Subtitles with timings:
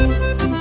[0.00, 0.59] Música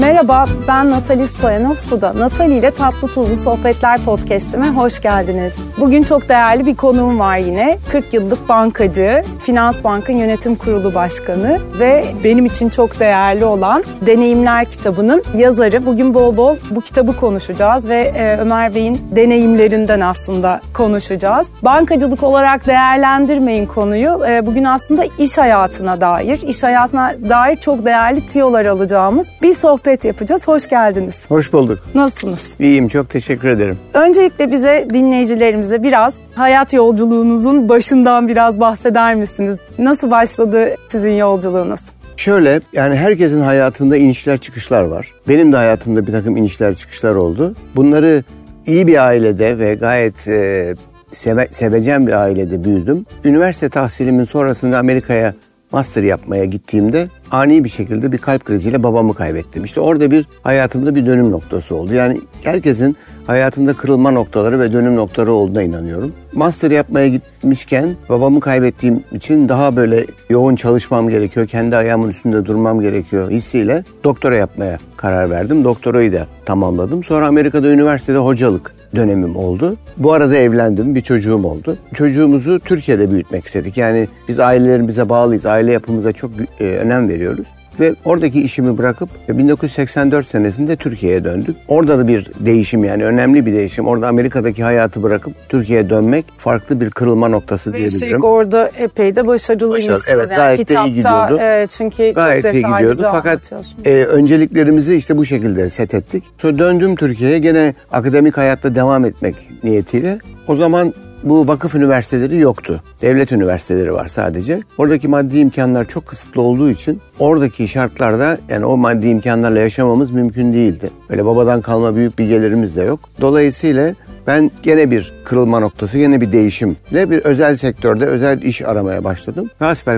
[0.00, 2.18] Merhaba, ben Natali Stoyanov Suda.
[2.18, 5.54] Natali ile Tatlı Tuzlu Sohbetler podcast'ime hoş geldiniz.
[5.78, 7.78] Bugün çok değerli bir konuğum var yine.
[7.90, 14.64] 40 yıllık bankacı, Finans Bank'ın yönetim kurulu başkanı ve benim için çok değerli olan Deneyimler
[14.64, 15.86] kitabının yazarı.
[15.86, 21.46] Bugün bol bol bu kitabı konuşacağız ve e, Ömer Bey'in deneyimlerinden aslında konuşacağız.
[21.62, 24.24] Bankacılık olarak değerlendirmeyin konuyu.
[24.28, 29.87] E, bugün aslında iş hayatına dair, iş hayatına dair çok değerli tiyolar alacağımız bir sohbet
[29.88, 30.48] sohbet yapacağız.
[30.48, 31.24] Hoş geldiniz.
[31.28, 31.78] Hoş bulduk.
[31.94, 32.46] Nasılsınız?
[32.58, 33.78] İyiyim, çok teşekkür ederim.
[33.94, 39.56] Öncelikle bize, dinleyicilerimize biraz hayat yolculuğunuzun başından biraz bahseder misiniz?
[39.78, 41.80] Nasıl başladı sizin yolculuğunuz?
[42.16, 45.12] Şöyle yani herkesin hayatında inişler çıkışlar var.
[45.28, 47.54] Benim de hayatımda bir takım inişler çıkışlar oldu.
[47.76, 48.22] Bunları
[48.66, 50.74] iyi bir ailede ve gayet e,
[51.12, 53.06] seve, sevecen bir ailede büyüdüm.
[53.24, 55.34] Üniversite tahsilimin sonrasında Amerika'ya
[55.72, 59.64] master yapmaya gittiğimde ani bir şekilde bir kalp kriziyle babamı kaybettim.
[59.64, 61.94] İşte orada bir hayatımda bir dönüm noktası oldu.
[61.94, 66.12] Yani herkesin hayatında kırılma noktaları ve dönüm noktaları olduğuna inanıyorum.
[66.32, 71.46] Master yapmaya gitmişken babamı kaybettiğim için daha böyle yoğun çalışmam gerekiyor.
[71.46, 75.64] Kendi ayağımın üstünde durmam gerekiyor hissiyle doktora yapmaya karar verdim.
[75.64, 77.04] Doktorayı da tamamladım.
[77.04, 79.76] Sonra Amerika'da üniversitede hocalık dönemim oldu.
[79.96, 81.78] Bu arada evlendim, bir çocuğum oldu.
[81.94, 83.76] Çocuğumuzu Türkiye'de büyütmek istedik.
[83.76, 86.30] Yani biz ailelerimize bağlıyız, aile yapımıza çok
[86.60, 87.46] e, önem veriyoruz.
[87.80, 91.56] Ve oradaki işimi bırakıp 1984 e, senesinde Türkiye'ye döndük.
[91.68, 93.86] Orada da bir değişim yani önemli bir değişim.
[93.86, 97.96] Orada Amerika'daki hayatı bırakıp Türkiye'ye dönmek farklı bir kırılma noktası diyebilirim.
[97.96, 100.00] Üstelik orada epey de başarılıymışsınız.
[100.00, 101.38] Başarılı, evet yani gayet kitapta, de iyi gidiyordu.
[101.40, 103.08] E, çünkü gayet çok de iyi gidiyordu.
[103.12, 103.52] Fakat
[103.84, 106.24] e, önceliklerimizi işte bu şekilde set ettik.
[106.38, 110.18] Sonra döndüm Türkiye'ye gene akademik hayatta devam etmek niyetiyle.
[110.48, 112.82] O zaman bu vakıf üniversiteleri yoktu.
[113.02, 114.62] Devlet üniversiteleri var sadece.
[114.78, 120.52] Oradaki maddi imkanlar çok kısıtlı olduğu için oradaki şartlarda yani o maddi imkanlarla yaşamamız mümkün
[120.52, 120.90] değildi.
[121.10, 123.00] Böyle babadan kalma büyük bir gelirimiz de yok.
[123.20, 123.94] Dolayısıyla
[124.28, 129.50] ben gene bir kırılma noktası, gene bir değişimle bir özel sektörde özel iş aramaya başladım.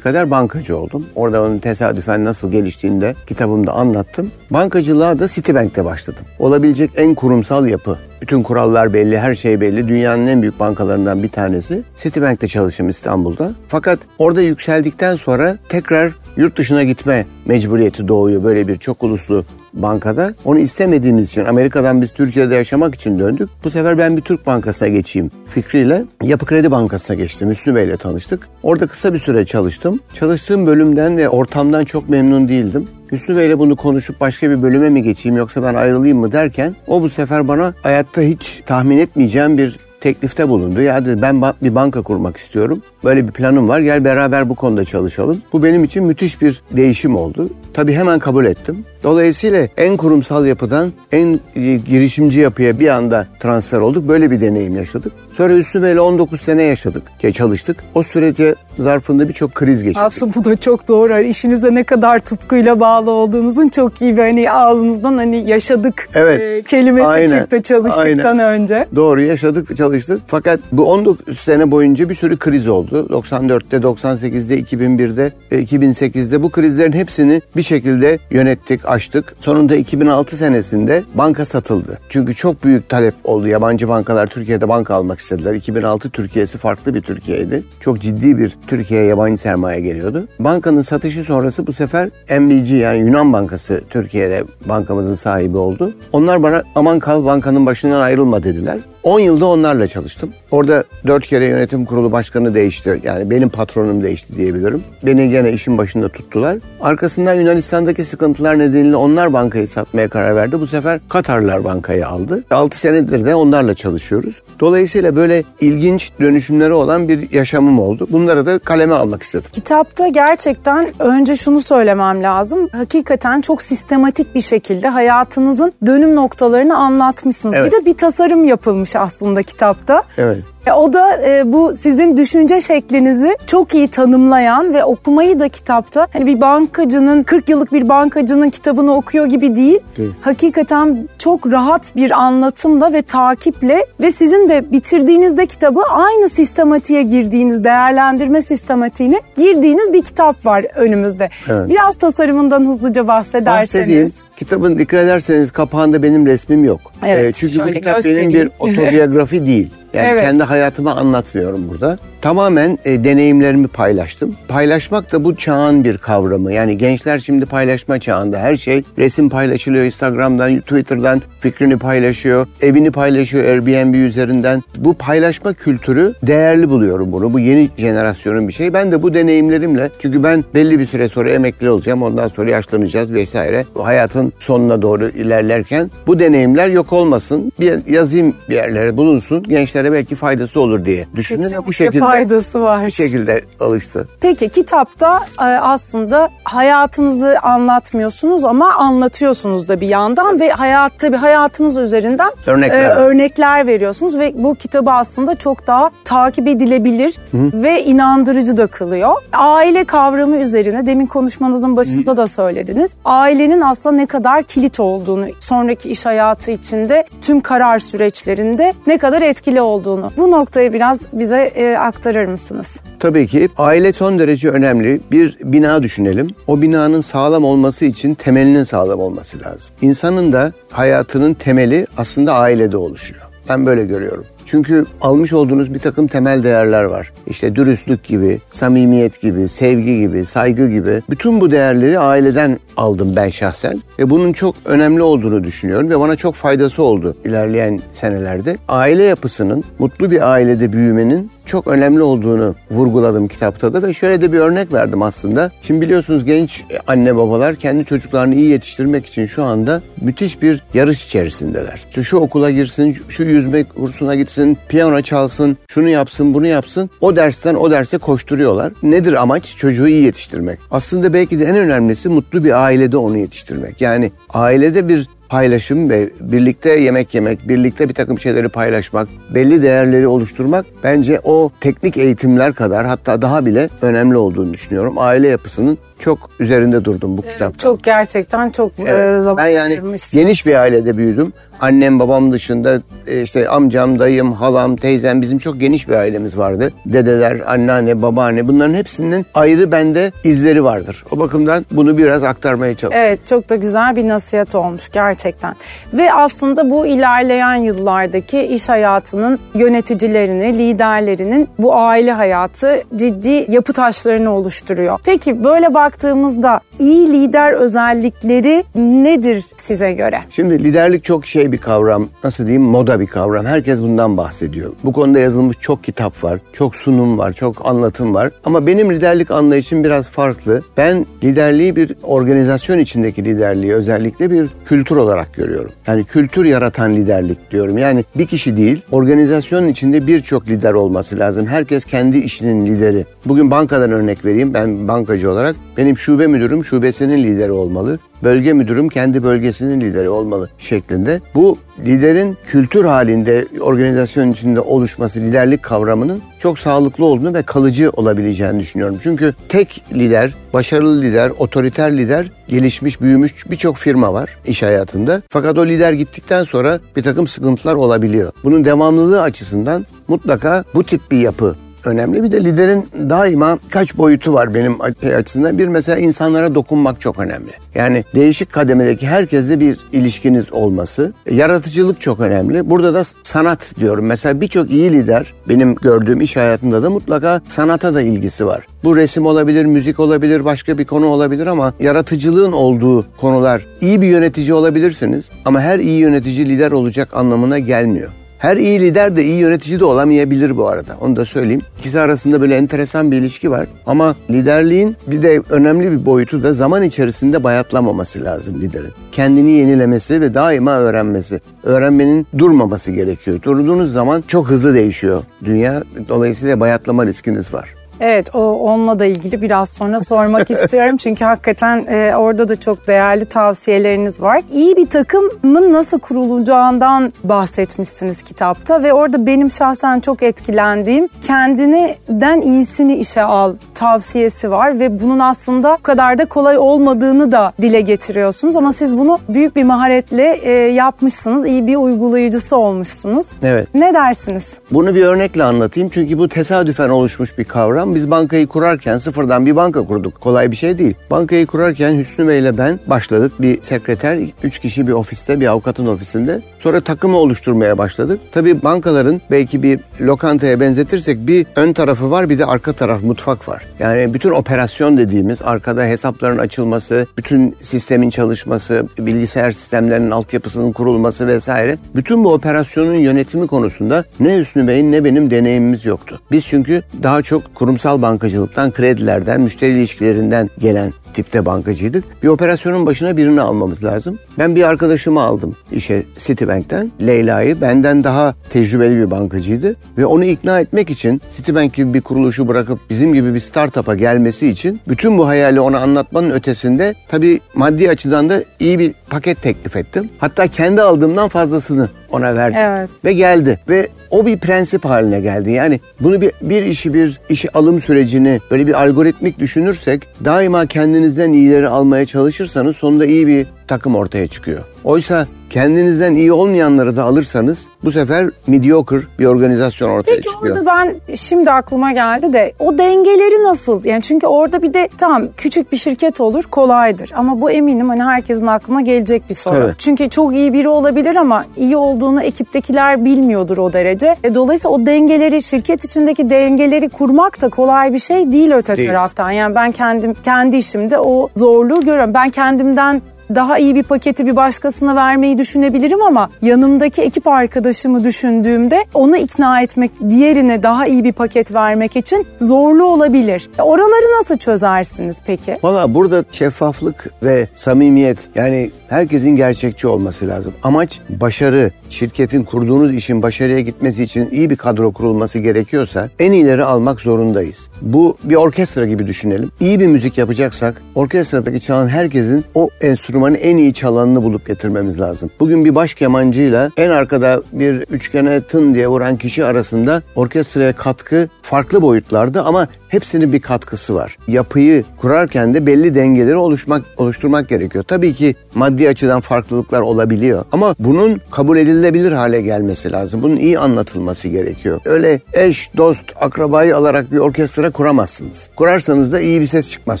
[0.02, 1.06] Kadar bankacı oldum.
[1.14, 4.30] Orada onun tesadüfen nasıl geliştiğini de kitabımda anlattım.
[4.50, 6.22] Bankacılığa da Citibank'te başladım.
[6.38, 7.98] Olabilecek en kurumsal yapı.
[8.22, 9.88] Bütün kurallar belli, her şey belli.
[9.88, 11.84] Dünyanın en büyük bankalarından bir tanesi.
[11.96, 13.52] Citibank'te çalıştım İstanbul'da.
[13.68, 20.34] Fakat orada yükseldikten sonra tekrar yurt dışına gitme mecburiyeti doğuyor böyle bir çok uluslu bankada.
[20.44, 23.50] Onu istemediğimiz için Amerika'dan biz Türkiye'de yaşamak için döndük.
[23.64, 27.50] Bu sefer ben bir Türk bankasına geçeyim fikriyle Yapı Kredi Bankası'na geçtim.
[27.50, 28.48] Hüsnü Bey'le tanıştık.
[28.62, 30.00] Orada kısa bir süre çalıştım.
[30.14, 32.88] Çalıştığım bölümden ve ortamdan çok memnun değildim.
[33.12, 37.02] Hüsnü Bey'le bunu konuşup başka bir bölüme mi geçeyim yoksa ben ayrılayım mı derken o
[37.02, 40.80] bu sefer bana hayatta hiç tahmin etmeyeceğim bir teklifte bulundu.
[40.80, 42.82] Ya dedi ben bir banka kurmak istiyorum.
[43.04, 43.80] Böyle bir planım var.
[43.80, 45.42] Gel beraber bu konuda çalışalım.
[45.52, 47.50] Bu benim için müthiş bir değişim oldu.
[47.74, 48.84] Tabii hemen kabul ettim.
[49.04, 54.08] Dolayısıyla en kurumsal yapıdan en e, girişimci yapıya bir anda transfer olduk.
[54.08, 55.12] Böyle bir deneyim yaşadık.
[55.32, 57.02] Sonra Üstü Bey'le 19 sene yaşadık,
[57.34, 57.76] çalıştık.
[57.94, 60.02] O sürece zarfında birçok kriz geçirdik.
[60.02, 61.20] Aslında bu da çok doğru.
[61.20, 66.62] İşinize ne kadar tutkuyla bağlı olduğunuzun çok iyi bir hani ağzınızdan hani yaşadık evet, e,
[66.62, 68.60] kelimesi aynen, çıktı çalıştıktan aynen.
[68.60, 68.88] önce.
[68.94, 70.20] Doğru yaşadık, çalıştık.
[70.26, 72.87] Fakat bu 19 sene boyunca bir sürü kriz oldu.
[72.96, 79.36] 94'te, 98'de, 2001'de, 2008'de bu krizlerin hepsini bir şekilde yönettik, açtık.
[79.40, 81.98] Sonunda 2006 senesinde banka satıldı.
[82.08, 83.48] Çünkü çok büyük talep oldu.
[83.48, 85.54] Yabancı bankalar Türkiye'de banka almak istediler.
[85.54, 87.62] 2006 Türkiye'si farklı bir Türkiye'ydi.
[87.80, 90.28] Çok ciddi bir Türkiye'ye yabancı sermaye geliyordu.
[90.38, 92.10] Bankanın satışı sonrası bu sefer
[92.40, 95.94] MBG yani Yunan Bankası Türkiye'de bankamızın sahibi oldu.
[96.12, 98.78] Onlar bana aman kal bankanın başından ayrılma dediler.
[99.02, 100.32] 10 yılda onlarla çalıştım.
[100.50, 103.00] Orada 4 kere yönetim kurulu başkanı değişti.
[103.04, 104.84] Yani benim patronum değişti diyebilirim.
[105.02, 106.58] Beni gene işin başında tuttular.
[106.80, 110.60] Arkasından Yunanistan'daki sıkıntılar nedeniyle onlar bankayı satmaya karar verdi.
[110.60, 112.44] Bu sefer Katarlar bankayı aldı.
[112.50, 114.42] 6 senedir de onlarla çalışıyoruz.
[114.60, 118.06] Dolayısıyla böyle ilginç dönüşümleri olan bir yaşamım oldu.
[118.10, 119.50] Bunları da kaleme almak istedim.
[119.52, 122.68] Kitapta gerçekten önce şunu söylemem lazım.
[122.72, 127.54] Hakikaten çok sistematik bir şekilde hayatınızın dönüm noktalarını anlatmışsınız.
[127.54, 127.72] Evet.
[127.72, 130.02] Bir de bir tasarım yapılmış aslında kitapta.
[130.18, 130.44] Evet.
[130.68, 136.06] E, o da e, bu sizin düşünce şeklinizi çok iyi tanımlayan ve okumayı da kitapta
[136.12, 139.80] hani bir bankacının 40 yıllık bir bankacının kitabını okuyor gibi değil.
[139.96, 140.12] değil.
[140.20, 147.64] Hakikaten çok rahat bir anlatımla ve takiple ve sizin de bitirdiğinizde kitabı aynı sistematiğe girdiğiniz
[147.64, 151.30] değerlendirme sistematiğine girdiğiniz bir kitap var önümüzde.
[151.48, 151.68] Evet.
[151.68, 153.74] Biraz tasarımından hızlıca bahsederseniz.
[153.74, 154.12] Bahsedeyim.
[154.36, 156.80] Kitabın dikkat ederseniz kapağında benim resmim yok.
[157.06, 159.70] Evet, ee, çünkü bu kitap benim bir otobiyografi değil.
[159.94, 160.22] Yani evet.
[160.22, 161.98] kendi hayatımı anlatmıyorum burada.
[162.20, 164.36] Tamamen e, deneyimlerimi paylaştım.
[164.48, 166.52] Paylaşmak da bu çağın bir kavramı.
[166.52, 168.38] Yani gençler şimdi paylaşma çağında.
[168.38, 172.46] Her şey resim paylaşılıyor Instagram'dan, Twitter'dan fikrini paylaşıyor.
[172.62, 174.62] Evini paylaşıyor Airbnb üzerinden.
[174.78, 177.32] Bu paylaşma kültürü değerli buluyorum bunu.
[177.32, 178.72] Bu yeni jenerasyonun bir şey.
[178.72, 182.02] Ben de bu deneyimlerimle çünkü ben belli bir süre sonra emekli olacağım.
[182.02, 183.64] Ondan sonra yaşlanacağız vesaire.
[183.82, 187.52] Hayatın sonuna doğru ilerlerken bu deneyimler yok olmasın.
[187.60, 189.42] Bir yazayım bir yerlere bulunsun.
[189.42, 191.52] Gençlere belki faydası olur diye düşünün.
[191.66, 192.86] Bu şekilde faydası var.
[192.86, 194.08] Bu şekilde alıştı.
[194.20, 201.76] Peki kitapta e, aslında hayatınızı anlatmıyorsunuz ama anlatıyorsunuz da bir yandan ve hayat tabii hayatınız
[201.76, 207.62] üzerinden örnekler, e, örnekler veriyorsunuz ve bu kitabı aslında çok daha takip edilebilir Hı.
[207.62, 209.14] ve inandırıcı da kılıyor.
[209.32, 212.16] Aile kavramı üzerine demin konuşmanızın başında Hı.
[212.16, 212.96] da söylediniz.
[213.04, 219.22] Ailenin aslında ne kadar kilit olduğunu, sonraki iş hayatı içinde tüm karar süreçlerinde ne kadar
[219.22, 220.12] etkili olduğunu.
[220.16, 222.80] Bu noktayı biraz bize e, aktarır mısınız?
[222.98, 225.00] Tabii ki aile son derece önemli.
[225.10, 226.28] Bir bina düşünelim.
[226.46, 229.74] O binanın sağlam olması için temelinin sağlam olması lazım.
[229.82, 233.22] İnsanın da hayatının temeli aslında ailede oluşuyor.
[233.48, 234.24] Ben böyle görüyorum.
[234.50, 237.12] Çünkü almış olduğunuz bir takım temel değerler var.
[237.26, 241.02] İşte dürüstlük gibi, samimiyet gibi, sevgi gibi, saygı gibi.
[241.10, 243.80] Bütün bu değerleri aileden aldım ben şahsen.
[243.98, 248.56] Ve bunun çok önemli olduğunu düşünüyorum ve bana çok faydası oldu ilerleyen senelerde.
[248.68, 254.32] Aile yapısının, mutlu bir ailede büyümenin çok önemli olduğunu vurguladım kitapta da ve şöyle de
[254.32, 255.50] bir örnek verdim aslında.
[255.62, 261.06] Şimdi biliyorsunuz genç anne babalar kendi çocuklarını iyi yetiştirmek için şu anda müthiş bir yarış
[261.06, 261.84] içerisindeler.
[261.88, 264.37] İşte şu okula girsin, şu yüzme kursuna gitsin,
[264.68, 266.90] piyano çalsın, şunu yapsın, bunu yapsın.
[267.00, 268.72] O dersten o derse koşturuyorlar.
[268.82, 269.56] Nedir amaç?
[269.56, 270.58] Çocuğu iyi yetiştirmek.
[270.70, 273.80] Aslında belki de en önemlisi mutlu bir ailede onu yetiştirmek.
[273.80, 280.06] Yani ailede bir paylaşım ve birlikte yemek yemek, birlikte bir takım şeyleri paylaşmak, belli değerleri
[280.06, 284.94] oluşturmak bence o teknik eğitimler kadar hatta daha bile önemli olduğunu düşünüyorum.
[284.98, 287.58] Aile yapısının çok üzerinde durdum bu evet, kitapta.
[287.58, 289.80] Çok gerçekten çok evet, zaman Ben yani
[290.12, 291.32] geniş bir ailede büyüdüm.
[291.60, 296.72] Annem babam dışında e, işte amcam, dayım, halam, teyzem bizim çok geniş bir ailemiz vardı.
[296.86, 301.04] Dedeler, anneanne, babaanne bunların hepsinin ayrı bende izleri vardır.
[301.10, 303.02] O bakımdan bunu biraz aktarmaya çalıştım.
[303.04, 305.54] Evet çok da güzel bir nasihat olmuş gerçekten.
[305.92, 314.34] Ve aslında bu ilerleyen yıllardaki iş hayatının yöneticilerini, liderlerinin bu aile hayatı ciddi yapı taşlarını
[314.34, 314.98] oluşturuyor.
[315.04, 320.20] Peki böyle baktığımızda iyi lider özellikleri nedir size göre?
[320.30, 323.46] Şimdi liderlik çok şey bir kavram, nasıl diyeyim moda bir kavram.
[323.46, 324.72] Herkes bundan bahsediyor.
[324.84, 328.30] Bu konuda yazılmış çok kitap var, çok sunum var, çok anlatım var.
[328.44, 330.62] Ama benim liderlik anlayışım biraz farklı.
[330.76, 335.70] Ben liderliği bir organizasyon içindeki liderliği özellikle bir kültür olarak görüyorum.
[335.86, 337.78] Yani kültür yaratan liderlik diyorum.
[337.78, 341.46] Yani bir kişi değil, organizasyonun içinde birçok lider olması lazım.
[341.46, 343.06] Herkes kendi işinin lideri.
[343.26, 344.54] Bugün bankadan örnek vereyim.
[344.54, 350.50] Ben bankacı olarak benim şube müdürüm şubesinin lideri olmalı bölge müdürüm kendi bölgesinin lideri olmalı
[350.58, 351.20] şeklinde.
[351.34, 358.60] Bu liderin kültür halinde organizasyon içinde oluşması liderlik kavramının çok sağlıklı olduğunu ve kalıcı olabileceğini
[358.60, 358.98] düşünüyorum.
[359.02, 365.22] Çünkü tek lider, başarılı lider, otoriter lider gelişmiş, büyümüş birçok firma var iş hayatında.
[365.30, 368.32] Fakat o lider gittikten sonra bir takım sıkıntılar olabiliyor.
[368.44, 372.22] Bunun devamlılığı açısından mutlaka bu tip bir yapı önemli.
[372.22, 374.76] Bir de liderin daima kaç boyutu var benim
[375.16, 375.58] açısından.
[375.58, 377.52] Bir mesela insanlara dokunmak çok önemli.
[377.74, 381.12] Yani değişik kademedeki herkesle bir ilişkiniz olması.
[381.30, 382.70] Yaratıcılık çok önemli.
[382.70, 384.06] Burada da sanat diyorum.
[384.06, 388.66] Mesela birçok iyi lider benim gördüğüm iş hayatında da mutlaka sanata da ilgisi var.
[388.84, 394.06] Bu resim olabilir, müzik olabilir, başka bir konu olabilir ama yaratıcılığın olduğu konular iyi bir
[394.06, 398.10] yönetici olabilirsiniz ama her iyi yönetici lider olacak anlamına gelmiyor.
[398.38, 400.96] Her iyi lider de iyi yönetici de olamayabilir bu arada.
[401.00, 401.62] Onu da söyleyeyim.
[401.78, 403.68] İkisi arasında böyle enteresan bir ilişki var.
[403.86, 408.92] Ama liderliğin bir de önemli bir boyutu da zaman içerisinde bayatlamaması lazım liderin.
[409.12, 411.40] Kendini yenilemesi ve daima öğrenmesi.
[411.62, 413.42] Öğrenmenin durmaması gerekiyor.
[413.42, 415.82] Durduğunuz zaman çok hızlı değişiyor dünya.
[416.08, 417.74] Dolayısıyla bayatlama riskiniz var.
[418.00, 420.96] Evet o onunla da ilgili biraz sonra sormak istiyorum.
[420.96, 424.42] Çünkü hakikaten e, orada da çok değerli tavsiyeleriniz var.
[424.52, 432.96] İyi bir takımın nasıl kurulacağından bahsetmişsiniz kitapta ve orada benim şahsen çok etkilendiğim kendinden iyisini
[432.96, 438.56] işe al tavsiyesi var ve bunun aslında bu kadar da kolay olmadığını da dile getiriyorsunuz
[438.56, 441.46] ama siz bunu büyük bir maharetle e, yapmışsınız.
[441.46, 443.32] İyi bir uygulayıcısı olmuşsunuz.
[443.42, 443.68] Evet.
[443.74, 444.58] Ne dersiniz?
[444.70, 449.46] Bunu bir örnekle anlatayım çünkü bu tesadüfen oluşmuş bir kavram Ama biz bankayı kurarken sıfırdan
[449.46, 450.20] bir banka kurduk.
[450.20, 450.94] Kolay bir şey değil.
[451.10, 453.32] Bankayı kurarken Hüsnü Bey ile ben başladık.
[453.38, 456.40] Bir sekreter, üç kişi bir ofiste, bir avukatın ofisinde.
[456.58, 458.20] Sonra takımı oluşturmaya başladık.
[458.32, 463.48] Tabii bankaların belki bir lokantaya benzetirsek bir ön tarafı var bir de arka taraf mutfak
[463.48, 463.66] var.
[463.78, 471.78] Yani bütün operasyon dediğimiz arkada hesapların açılması, bütün sistemin çalışması, bilgisayar sistemlerinin altyapısının kurulması vesaire.
[471.94, 476.20] Bütün bu operasyonun yönetimi konusunda ne Hüsnü Bey'in ne benim deneyimimiz yoktu.
[476.30, 482.22] Biz çünkü daha çok kurumsal bankacılıktan, kredilerden, müşteri ilişkilerinden gelen tipte bankacıydık.
[482.22, 484.18] Bir operasyonun başına birini almamız lazım.
[484.38, 486.92] Ben bir arkadaşımı aldım işe Citibank'ten.
[487.00, 489.76] Leyla'yı benden daha tecrübeli bir bankacıydı.
[489.98, 494.48] Ve onu ikna etmek için Citibank gibi bir kuruluşu bırakıp bizim gibi bir startup'a gelmesi
[494.48, 499.76] için bütün bu hayali ona anlatmanın ötesinde tabii maddi açıdan da iyi bir paket teklif
[499.76, 500.08] ettim.
[500.18, 502.58] Hatta kendi aldığımdan fazlasını ona verdim.
[502.58, 502.90] Evet.
[503.04, 503.60] Ve geldi.
[503.68, 505.50] Ve o bir prensip haline geldi.
[505.50, 511.32] Yani bunu bir, bir işi bir işi alım sürecini böyle bir algoritmik düşünürsek daima kendinizden
[511.32, 514.64] iyileri almaya çalışırsanız sonunda iyi bir takım ortaya çıkıyor.
[514.84, 520.54] Oysa kendinizden iyi olmayanları da alırsanız bu sefer mediocre bir organizasyon ortaya Peki çıkıyor.
[520.54, 523.84] Peki orada ben şimdi aklıma geldi de o dengeleri nasıl?
[523.84, 528.02] Yani çünkü orada bir de tamam küçük bir şirket olur kolaydır ama bu eminim hani
[528.02, 529.56] herkesin aklına gelecek bir soru.
[529.56, 529.74] Evet.
[529.78, 534.16] Çünkü çok iyi biri olabilir ama iyi olduğunu ekiptekiler bilmiyordur o derece.
[534.24, 538.88] E, dolayısıyla o dengeleri şirket içindeki dengeleri kurmak da kolay bir şey değil öte değil.
[538.88, 539.30] taraftan.
[539.30, 542.14] Yani ben kendim kendi işimde o zorluğu görüyorum.
[542.14, 543.02] Ben kendimden
[543.34, 549.62] daha iyi bir paketi bir başkasına vermeyi düşünebilirim ama yanımdaki ekip arkadaşımı düşündüğümde onu ikna
[549.62, 553.50] etmek, diğerine daha iyi bir paket vermek için zorlu olabilir.
[553.58, 555.56] E, oraları nasıl çözersiniz peki?
[555.62, 560.54] Valla burada şeffaflık ve samimiyet yani herkesin gerçekçi olması lazım.
[560.62, 566.64] Amaç başarı, şirketin kurduğunuz işin başarıya gitmesi için iyi bir kadro kurulması gerekiyorsa en iyileri
[566.64, 567.68] almak zorundayız.
[567.82, 569.50] Bu bir orkestra gibi düşünelim.
[569.60, 575.00] İyi bir müzik yapacaksak orkestradaki çalan herkesin o enstrümanı enstrümanın en iyi çalanını bulup getirmemiz
[575.00, 575.30] lazım.
[575.40, 581.28] Bugün bir baş kemancıyla en arkada bir üçgene tın diye vuran kişi arasında orkestraya katkı
[581.42, 584.16] farklı boyutlarda ama hepsinin bir katkısı var.
[584.28, 587.84] Yapıyı kurarken de belli dengeleri oluşmak oluşturmak gerekiyor.
[587.88, 593.22] Tabii ki maddi açıdan farklılıklar olabiliyor ama bunun kabul edilebilir hale gelmesi lazım.
[593.22, 594.80] Bunun iyi anlatılması gerekiyor.
[594.84, 598.50] Öyle eş, dost, akrabayı alarak bir orkestra kuramazsınız.
[598.56, 600.00] Kurarsanız da iyi bir ses çıkmaz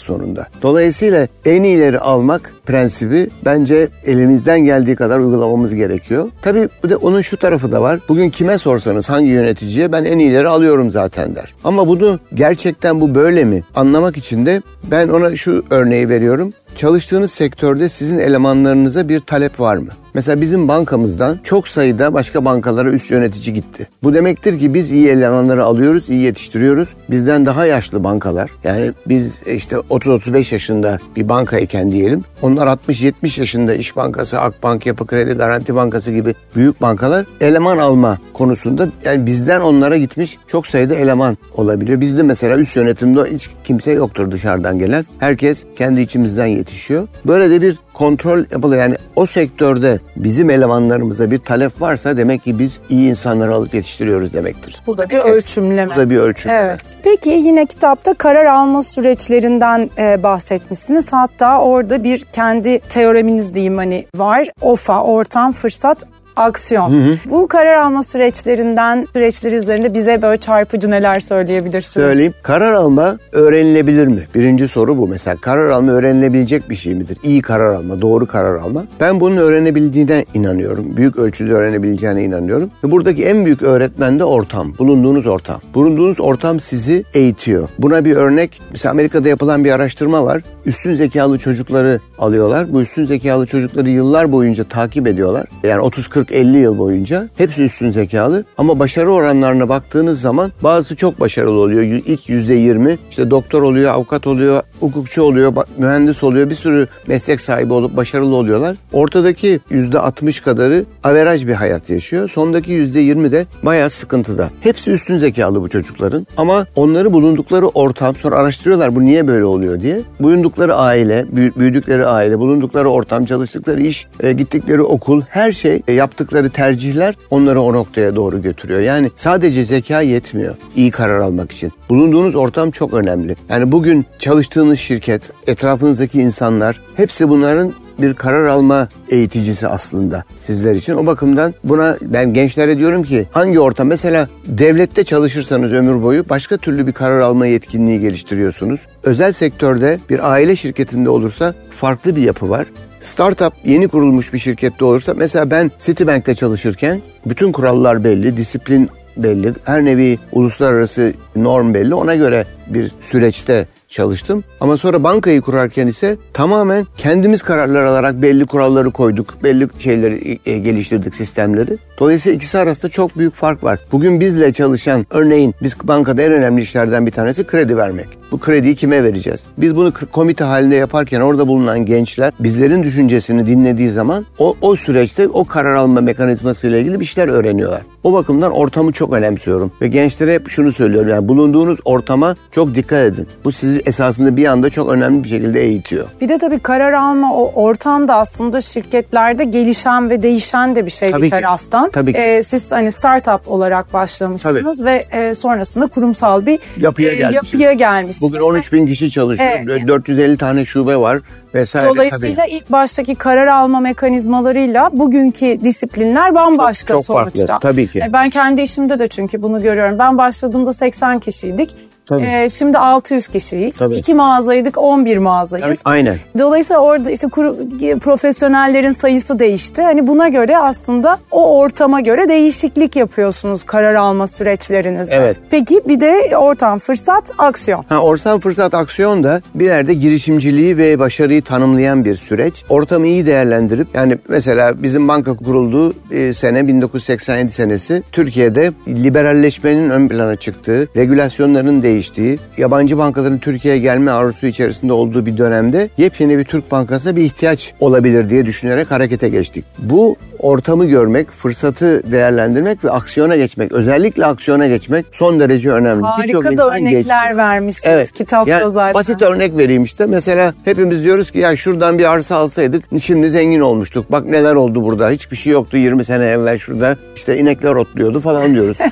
[0.00, 0.46] sonunda.
[0.62, 6.30] Dolayısıyla en iyileri almak prensibi bence elimizden geldiği kadar uygulamamız gerekiyor.
[6.42, 8.00] Tabii bu da onun şu tarafı da var.
[8.08, 11.54] Bugün kime sorsanız hangi yöneticiye ben en iyileri alıyorum zaten der.
[11.64, 16.52] Ama bunu gerçekten bu böyle mi anlamak için de ben ona şu örneği veriyorum.
[16.76, 19.88] Çalıştığınız sektörde sizin elemanlarınıza bir talep var mı?
[20.18, 23.88] Mesela bizim bankamızdan çok sayıda başka bankalara üst yönetici gitti.
[24.02, 26.94] Bu demektir ki biz iyi elemanları alıyoruz, iyi yetiştiriyoruz.
[27.10, 32.24] Bizden daha yaşlı bankalar yani biz işte 30-35 yaşında bir bankayken diyelim.
[32.42, 38.18] Onlar 60-70 yaşında İş Bankası, Akbank, Yapı Kredi, Garanti Bankası gibi büyük bankalar eleman alma
[38.32, 42.00] konusunda yani bizden onlara gitmiş çok sayıda eleman olabiliyor.
[42.00, 45.06] Bizde mesela üst yönetimde hiç kimse yoktur dışarıdan gelen.
[45.18, 47.08] Herkes kendi içimizden yetişiyor.
[47.26, 48.82] Böyle de bir kontrol yapılıyor.
[48.82, 54.32] Yani o sektörde bizim elemanlarımıza bir talep varsa demek ki biz iyi insanları alıp yetiştiriyoruz
[54.32, 54.82] demektir.
[54.86, 55.94] Bu da bir ölçümleme.
[55.94, 56.60] Bu da bir ölçümleme.
[56.60, 56.80] Evet.
[57.02, 61.12] Peki yine kitapta karar alma süreçlerinden e, bahsetmişsiniz.
[61.12, 64.48] Hatta orada bir kendi teoreminiz diyeyim hani var.
[64.60, 66.04] OFA, ortam, fırsat,
[66.38, 66.90] aksiyon.
[66.90, 67.18] Hı hı.
[67.30, 72.06] Bu karar alma süreçlerinden, süreçleri üzerinde bize böyle çarpıcı neler söyleyebilirsiniz?
[72.06, 72.34] Söyleyeyim.
[72.42, 74.28] Karar alma öğrenilebilir mi?
[74.34, 75.36] Birinci soru bu mesela.
[75.36, 77.18] Karar alma öğrenilebilecek bir şey midir?
[77.22, 78.84] İyi karar alma, doğru karar alma.
[79.00, 80.96] Ben bunun öğrenebildiğine inanıyorum.
[80.96, 82.70] Büyük ölçüde öğrenebileceğine inanıyorum.
[82.84, 84.78] Ve buradaki en büyük öğretmen de ortam.
[84.78, 85.60] Bulunduğunuz ortam.
[85.74, 87.68] Bulunduğunuz ortam sizi eğitiyor.
[87.78, 90.42] Buna bir örnek, mesela Amerika'da yapılan bir araştırma var.
[90.66, 92.72] Üstün zekalı çocukları alıyorlar.
[92.72, 95.46] Bu üstün zekalı çocukları yıllar boyunca takip ediyorlar.
[95.62, 101.20] Yani 30-40 40-50 yıl boyunca hepsi üstün zekalı ama başarı oranlarına baktığınız zaman bazısı çok
[101.20, 101.82] başarılı oluyor.
[101.82, 106.50] İlk %20 işte doktor oluyor, avukat oluyor, hukukçu oluyor, mühendis oluyor.
[106.50, 108.76] Bir sürü meslek sahibi olup başarılı oluyorlar.
[108.92, 112.28] Ortadaki %60 kadarı averaj bir hayat yaşıyor.
[112.28, 114.50] Sondaki %20 de bayağı sıkıntıda.
[114.60, 119.80] Hepsi üstün zekalı bu çocukların ama onları bulundukları ortam sonra araştırıyorlar bu niye böyle oluyor
[119.80, 120.00] diye.
[120.20, 126.17] Bulundukları aile, büyüdükleri aile, bulundukları ortam, çalıştıkları iş, e, gittikleri okul her şey e, yaptığı
[126.18, 128.80] yaptıkları tercihler onları o noktaya doğru götürüyor.
[128.80, 131.72] Yani sadece zeka yetmiyor iyi karar almak için.
[131.88, 133.36] Bulunduğunuz ortam çok önemli.
[133.48, 140.94] Yani bugün çalıştığınız şirket, etrafınızdaki insanlar hepsi bunların bir karar alma eğiticisi aslında sizler için.
[140.94, 146.56] O bakımdan buna ben gençlere diyorum ki hangi ortam mesela devlette çalışırsanız ömür boyu başka
[146.56, 148.86] türlü bir karar alma yetkinliği geliştiriyorsunuz.
[149.02, 152.66] Özel sektörde bir aile şirketinde olursa farklı bir yapı var.
[153.00, 159.54] Startup yeni kurulmuş bir şirkette olursa mesela ben Citibank'te çalışırken bütün kurallar belli, disiplin belli,
[159.64, 161.94] her nevi uluslararası norm belli.
[161.94, 164.44] Ona göre bir süreçte çalıştım.
[164.60, 169.34] Ama sonra bankayı kurarken ise tamamen kendimiz kararlar alarak belli kuralları koyduk.
[169.44, 171.78] Belli şeyleri e, geliştirdik sistemleri.
[171.98, 173.78] Dolayısıyla ikisi arasında çok büyük fark var.
[173.92, 178.08] Bugün bizle çalışan örneğin biz bankada en önemli işlerden bir tanesi kredi vermek.
[178.32, 179.44] Bu krediyi kime vereceğiz?
[179.58, 185.28] Biz bunu komite halinde yaparken orada bulunan gençler bizlerin düşüncesini dinlediği zaman o, o süreçte
[185.28, 187.82] o karar alma mekanizması ile ilgili bir şeyler öğreniyorlar.
[188.04, 193.04] O bakımdan ortamı çok önemsiyorum ve gençlere hep şunu söylüyorum yani bulunduğunuz ortama çok dikkat
[193.04, 193.26] edin.
[193.44, 196.06] Bu sizi esasında bir anda çok önemli bir şekilde eğitiyor.
[196.20, 201.10] Bir de tabii karar alma o ortamda aslında şirketlerde gelişen ve değişen de bir şey
[201.10, 201.86] tabii bir taraftan.
[201.86, 201.92] Ki.
[201.92, 202.18] Tabii ki.
[202.18, 204.86] Ee, siz hani startup olarak başlamışsınız tabii.
[204.86, 208.32] ve e, sonrasında kurumsal bir yapıya, e, yapıya gelmişsiniz.
[208.32, 209.50] Bugün 13 bin kişi çalışıyor.
[209.66, 209.88] Evet.
[209.88, 211.20] 450 tane şube var
[211.54, 211.88] vesaire.
[211.88, 212.54] Dolayısıyla tabii.
[212.56, 217.46] ilk baştaki karar alma mekanizmalarıyla bugünkü disiplinler bambaşka çok, çok sonuçta.
[217.46, 217.98] Farklı, tabii ki.
[217.98, 219.98] E, ben kendi işimde de çünkü bunu görüyorum.
[219.98, 221.76] Ben başladığımda 80 kişiydik.
[222.08, 222.26] Tabii.
[222.26, 223.76] Ee, şimdi 600 kişiyiz.
[223.76, 223.96] Tabii.
[223.96, 225.66] İki mağazaydık 11 mağazayız.
[225.66, 225.76] Tabii.
[225.84, 226.18] Aynen.
[226.38, 227.56] Dolayısıyla orada işte kuru,
[228.00, 229.82] profesyonellerin sayısı değişti.
[229.82, 235.16] Hani buna göre aslında o ortama göre değişiklik yapıyorsunuz karar alma süreçlerinizde.
[235.16, 235.36] Evet.
[235.50, 237.84] Peki bir de ortam, fırsat, aksiyon.
[237.88, 242.64] Ha, ortam, fırsat, aksiyon da bir yerde girişimciliği ve başarıyı tanımlayan bir süreç.
[242.68, 250.08] Ortamı iyi değerlendirip yani mesela bizim banka kurulduğu e, sene 1987 senesi Türkiye'de liberalleşmenin ön
[250.08, 256.38] plana çıktığı, regülasyonların değiştiği değiştiği, yabancı bankaların Türkiye'ye gelme arzusu içerisinde olduğu bir dönemde yepyeni
[256.38, 259.64] bir Türk bankasına bir ihtiyaç olabilir diye düşünerek harekete geçtik.
[259.78, 266.02] Bu ortamı görmek, fırsatı değerlendirmek ve aksiyona geçmek, özellikle aksiyona geçmek son derece önemli.
[266.02, 267.36] Harika Birçok da örnekler geçmiyor.
[267.36, 268.12] vermişsiniz evet.
[268.12, 268.94] kitapta yani zaten.
[268.94, 270.06] Basit örnek vereyim işte.
[270.06, 274.12] Mesela hepimiz diyoruz ki ya şuradan bir arsa alsaydık şimdi zengin olmuştuk.
[274.12, 275.10] Bak neler oldu burada.
[275.10, 276.96] Hiçbir şey yoktu 20 sene evvel şurada.
[277.16, 278.78] İşte inekler otluyordu falan diyoruz.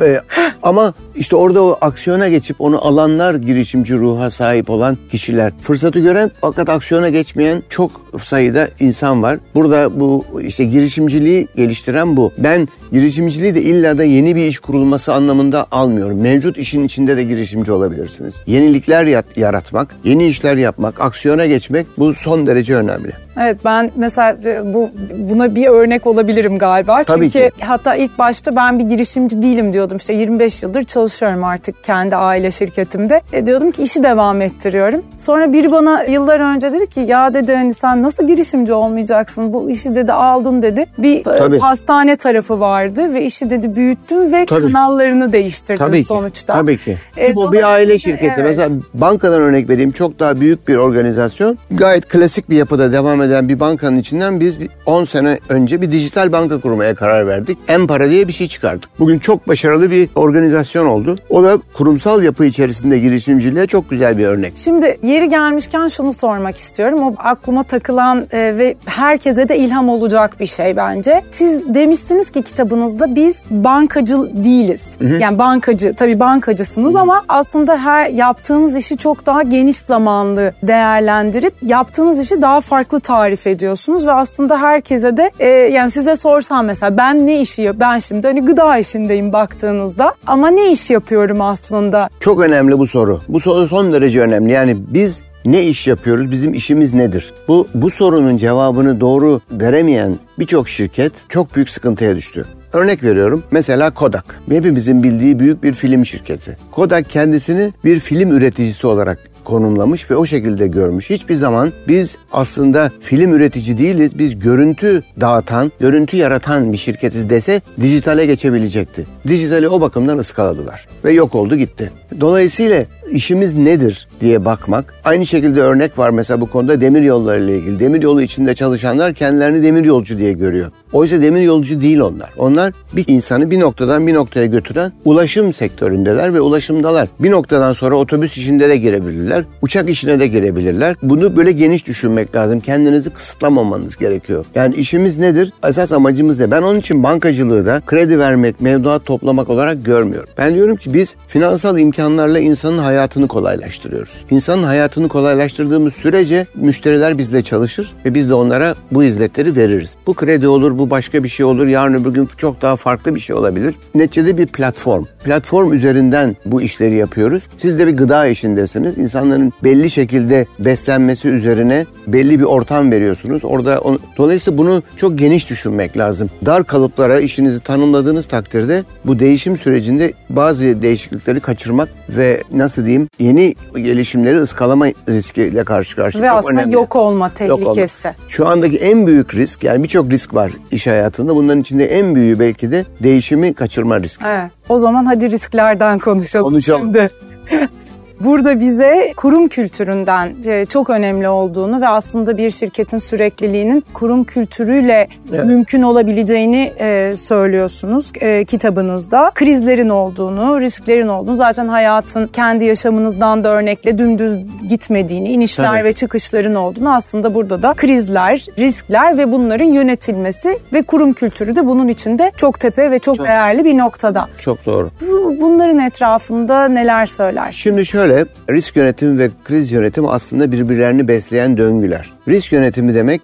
[0.00, 0.20] E,
[0.62, 5.52] ama işte orada o aksiyona geçip onu alanlar girişimci ruha sahip olan kişiler.
[5.62, 7.90] Fırsatı gören fakat aksiyona geçmeyen çok
[8.22, 9.38] sayıda insan var.
[9.54, 12.32] Burada bu işte girişimciliği geliştiren bu.
[12.38, 16.20] Ben girişimciliği de illa da yeni bir iş kurulması anlamında almıyorum.
[16.20, 18.34] Mevcut işin içinde de girişimci olabilirsiniz.
[18.46, 23.12] Yenilikler yaratmak, yeni işler yapmak, aksiyona geçmek bu son derece önemli.
[23.40, 27.04] Evet ben mesela e, bu buna bir örnek olabilirim galiba.
[27.04, 27.64] Tabii Çünkü ki.
[27.64, 29.96] hatta ilk başta ben bir girişimci değilim diyordum.
[29.96, 33.20] İşte 25 yıldır çalışıyorum artık kendi aile şirketimde.
[33.32, 35.02] E diyordum ki işi devam ettiriyorum.
[35.16, 39.52] Sonra biri bana yıllar önce dedi ki ya dedi hani sen nasıl girişimci olmayacaksın?
[39.52, 40.86] Bu işi dedi aldın dedi.
[40.98, 41.58] Bir e, Tabii.
[41.58, 44.62] hastane tarafı vardı ve işi dedi büyüttün ve Tabii.
[44.62, 46.54] kanallarını değiştirdin Tabii sonuçta.
[46.54, 46.98] Tabii ki.
[47.18, 48.34] E, bu bir aile şirketi.
[48.36, 48.44] Evet.
[48.44, 49.90] Mesela bankadan örnek vereyim.
[49.90, 51.58] Çok daha büyük bir organizasyon.
[51.70, 56.32] Gayet klasik bir yapıda devam eden bir bankanın içinden biz 10 sene önce bir dijital
[56.32, 57.58] banka kurmaya karar verdik.
[57.68, 58.90] Empara diye bir şey çıkardık.
[58.98, 61.18] Bugün çok başarılı bir organizasyon oldu.
[61.30, 64.52] O da kurumsal yapı içerisinde girişimciliğe çok güzel bir örnek.
[64.56, 67.02] Şimdi yeri gelmişken şunu sormak istiyorum.
[67.02, 71.22] O aklıma takılan e, ve herkese de ilham olacak bir şey bence.
[71.30, 72.42] Siz demişsiniz ki
[72.72, 74.86] kitabınızda biz bankacı değiliz.
[74.98, 75.18] Hı hı.
[75.18, 76.98] Yani bankacı, tabii bankacısınız hı.
[76.98, 83.46] ama aslında her yaptığınız işi çok daha geniş zamanlı değerlendirip yaptığınız işi daha farklı tarif
[83.46, 88.26] ediyorsunuz ve aslında herkese de e, yani size sorsam mesela ben ne işi ben şimdi
[88.26, 92.08] hani gıda işindeyim baktığınızda ama ne iş yapıyorum aslında?
[92.20, 93.20] Çok önemli bu soru.
[93.28, 94.52] Bu soru son derece önemli.
[94.52, 96.30] Yani biz ne iş yapıyoruz?
[96.30, 97.32] Bizim işimiz nedir?
[97.48, 102.46] Bu bu sorunun cevabını doğru veremeyen birçok şirket çok büyük sıkıntıya düştü.
[102.72, 103.42] Örnek veriyorum.
[103.50, 104.40] Mesela Kodak.
[104.50, 106.56] Hepimizin bildiği büyük bir film şirketi.
[106.70, 111.10] Kodak kendisini bir film üreticisi olarak konumlamış ve o şekilde görmüş.
[111.10, 114.18] Hiçbir zaman biz aslında film üretici değiliz.
[114.18, 119.06] Biz görüntü dağıtan, görüntü yaratan bir şirketiz dese dijitale geçebilecekti.
[119.28, 121.92] Dijitali o bakımdan ıskaladılar ve yok oldu gitti.
[122.20, 124.94] Dolayısıyla işimiz nedir diye bakmak.
[125.04, 127.80] Aynı şekilde örnek var mesela bu konuda demir yolları ile ilgili.
[127.80, 130.70] Demir yolu içinde çalışanlar kendilerini demir yolcu diye görüyor.
[130.92, 132.30] Oysa demir yolcu değil onlar.
[132.38, 137.08] Onlar bir insanı bir noktadan bir noktaya götüren ulaşım sektöründeler ve ulaşımdalar.
[137.20, 139.44] Bir noktadan sonra otobüs işinde de girebilirler girebilirler.
[139.62, 140.96] Uçak işine de girebilirler.
[141.02, 142.60] Bunu böyle geniş düşünmek lazım.
[142.60, 144.44] Kendinizi kısıtlamamanız gerekiyor.
[144.54, 145.52] Yani işimiz nedir?
[145.64, 146.50] Esas amacımız ne?
[146.50, 150.28] Ben onun için bankacılığı da kredi vermek, mevduat toplamak olarak görmüyorum.
[150.38, 154.24] Ben diyorum ki biz finansal imkanlarla insanın hayatını kolaylaştırıyoruz.
[154.30, 159.96] İnsanın hayatını kolaylaştırdığımız sürece müşteriler bizle çalışır ve biz de onlara bu hizmetleri veririz.
[160.06, 163.20] Bu kredi olur, bu başka bir şey olur, yarın öbür gün çok daha farklı bir
[163.20, 163.74] şey olabilir.
[163.94, 165.04] Neticede bir platform.
[165.24, 167.48] Platform üzerinden bu işleri yapıyoruz.
[167.58, 168.98] Siz de bir gıda işindesiniz.
[169.22, 173.44] İnsanların belli şekilde beslenmesi üzerine belli bir ortam veriyorsunuz.
[173.44, 176.30] Orada on, dolayısıyla bunu çok geniş düşünmek lazım.
[176.46, 183.54] Dar kalıplara işinizi tanımladığınız takdirde bu değişim sürecinde bazı değişiklikleri kaçırmak ve nasıl diyeyim yeni
[183.76, 186.74] gelişimleri ıskalama riskiyle karşı karşıya ve çok aslında önemli.
[186.74, 188.06] yok olma tehlikesi.
[188.06, 188.28] Yok olma.
[188.28, 191.36] Şu andaki en büyük risk yani birçok risk var iş hayatında.
[191.36, 194.24] Bunların içinde en büyüğü belki de değişimi kaçırma riski.
[194.26, 194.50] Evet.
[194.68, 196.80] O zaman hadi risklerden konuşalım, Konuşalım.
[196.80, 197.10] şimdi.
[198.24, 205.08] Burada bize kurum kültüründen e, çok önemli olduğunu ve aslında bir şirketin sürekliliğinin kurum kültürüyle
[205.32, 205.44] Evet.
[205.44, 209.30] mümkün olabileceğini e, söylüyorsunuz e, kitabınızda.
[209.34, 214.36] Krizlerin olduğunu, risklerin olduğunu zaten hayatın kendi yaşamınızdan da örnekle dümdüz
[214.68, 215.84] gitmediğini, inişler Tabii.
[215.84, 221.66] ve çıkışların olduğunu aslında burada da krizler, riskler ve bunların yönetilmesi ve kurum kültürü de
[221.66, 223.26] bunun içinde çok tepe ve çok, Çok.
[223.26, 224.28] değerli bir noktada.
[224.38, 224.90] Çok doğru.
[225.00, 227.52] Bu- Bunların etrafında neler söyler?
[227.52, 228.11] Şimdi şöyle
[228.50, 232.12] risk yönetimi ve kriz yönetimi aslında birbirlerini besleyen döngüler.
[232.28, 233.20] Risk yönetimi demek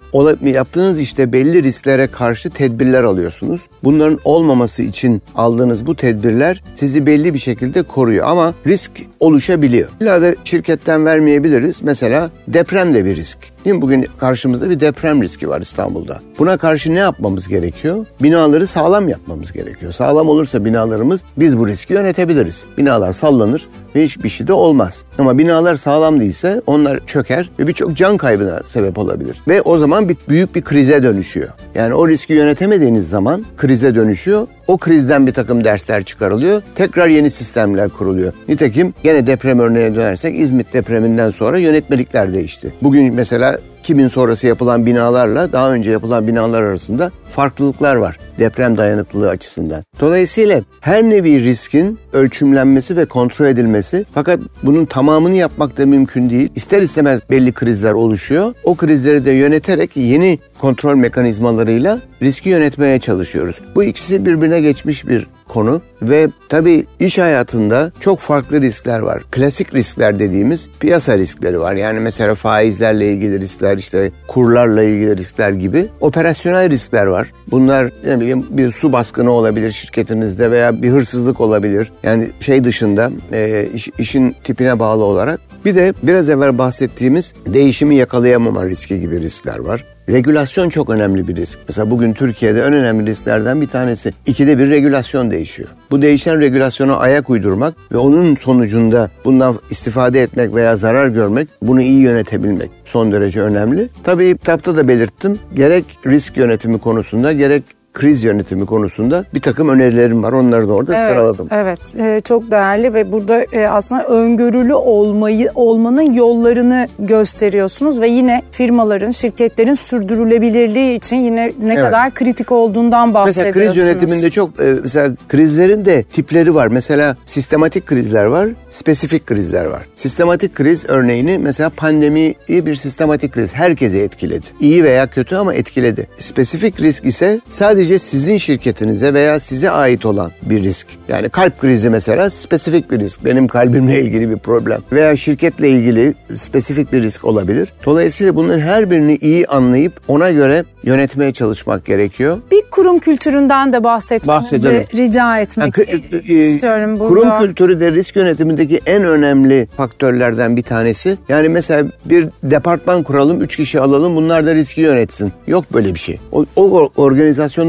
[0.49, 3.67] yaptığınız işte belli risklere karşı tedbirler alıyorsunuz.
[3.83, 9.89] Bunların olmaması için aldığınız bu tedbirler sizi belli bir şekilde koruyor ama risk oluşabiliyor.
[10.01, 11.83] İlla da şirketten vermeyebiliriz.
[11.83, 13.37] Mesela deprem de bir risk.
[13.65, 13.81] Değil mi?
[13.81, 16.19] Bugün karşımızda bir deprem riski var İstanbul'da.
[16.39, 18.05] Buna karşı ne yapmamız gerekiyor?
[18.21, 19.91] Binaları sağlam yapmamız gerekiyor.
[19.91, 22.65] Sağlam olursa binalarımız biz bu riski yönetebiliriz.
[22.77, 25.03] Binalar sallanır ve hiçbir şey de olmaz.
[25.17, 29.41] Ama binalar sağlam değilse onlar çöker ve birçok can kaybına sebep olabilir.
[29.47, 31.49] Ve o zaman bir, büyük bir krize dönüşüyor.
[31.75, 34.47] Yani o riski yönetemediğiniz zaman krize dönüşüyor.
[34.67, 36.61] O krizden bir takım dersler çıkarılıyor.
[36.75, 38.33] Tekrar yeni sistemler kuruluyor.
[38.47, 42.73] Nitekim gene deprem örneğine dönersek İzmit depreminden sonra yönetmelikler değişti.
[42.81, 49.29] Bugün mesela 2000 sonrası yapılan binalarla daha önce yapılan binalar arasında farklılıklar var deprem dayanıklılığı
[49.29, 49.83] açısından.
[49.99, 56.49] Dolayısıyla her nevi riskin ölçümlenmesi ve kontrol edilmesi fakat bunun tamamını yapmak da mümkün değil.
[56.55, 58.53] İster istemez belli krizler oluşuyor.
[58.63, 63.61] O krizleri de yöneterek yeni kontrol mekanizmalarıyla riski yönetmeye çalışıyoruz.
[63.75, 69.23] Bu ikisi birbirine geçmiş bir konu ve tabii iş hayatında çok farklı riskler var.
[69.31, 71.73] Klasik riskler dediğimiz piyasa riskleri var.
[71.73, 75.87] Yani mesela faizlerle ilgili riskler, işte kurlarla ilgili riskler gibi.
[76.01, 77.31] Operasyonel riskler var.
[77.51, 81.91] Bunlar ne bileyim bir su baskını olabilir şirketinizde veya bir hırsızlık olabilir.
[82.03, 85.39] Yani şey dışında e, iş- işin tipine bağlı olarak.
[85.65, 89.85] Bir de biraz evvel bahsettiğimiz değişimi yakalayamama riski gibi riskler var.
[90.09, 91.59] Regülasyon çok önemli bir risk.
[91.67, 94.13] Mesela bugün Türkiye'de en önemli risklerden bir tanesi.
[94.25, 95.69] ikide bir regülasyon değişiyor.
[95.91, 101.81] Bu değişen regülasyona ayak uydurmak ve onun sonucunda bundan istifade etmek veya zarar görmek, bunu
[101.81, 103.89] iyi yönetebilmek son derece önemli.
[104.03, 105.39] Tabii kitapta da belirttim.
[105.55, 107.63] Gerek risk yönetimi konusunda gerek
[107.93, 110.31] kriz yönetimi konusunda bir takım önerilerim var.
[110.31, 111.47] Onları da orada sıraladım.
[111.51, 118.41] Evet, e, çok değerli ve burada e, aslında öngörülü olmayı olmanın yollarını gösteriyorsunuz ve yine
[118.51, 121.83] firmaların, şirketlerin sürdürülebilirliği için yine ne Evet.
[121.85, 123.67] kadar kritik olduğundan Mesela bahsediyorsunuz.
[123.75, 126.67] kriz yönetiminde çok e, mesela krizlerin de tipleri var.
[126.67, 129.81] Mesela sistematik krizler var, spesifik krizler var.
[129.95, 134.45] Sistematik kriz örneğini mesela pandemiyi bir sistematik kriz herkese etkiledi.
[134.59, 136.07] İyi veya kötü ama etkiledi.
[136.17, 140.87] Spesifik risk ise sadece sizin şirketinize veya size ait olan bir risk.
[141.07, 143.25] Yani kalp krizi mesela spesifik bir risk.
[143.25, 144.81] Benim kalbimle ilgili bir problem.
[144.91, 147.73] Veya şirketle ilgili spesifik bir risk olabilir.
[147.85, 152.37] Dolayısıyla bunların her birini iyi anlayıp ona göre yönetmeye çalışmak gerekiyor.
[152.51, 154.85] Bir kurum kültüründen de bahsetmenizi Bahsedelim.
[154.95, 157.07] rica etmek Yani kı- e, istiyorum burada.
[157.09, 161.17] Kurum kültürü de risk yönetimindeki en önemli faktörlerden bir tanesi.
[161.29, 165.31] Yani mesela bir departman kuralım, üç kişi alalım bunlar da riski yönetsin.
[165.47, 166.19] Yok böyle bir şey.
[166.31, 166.91] O, o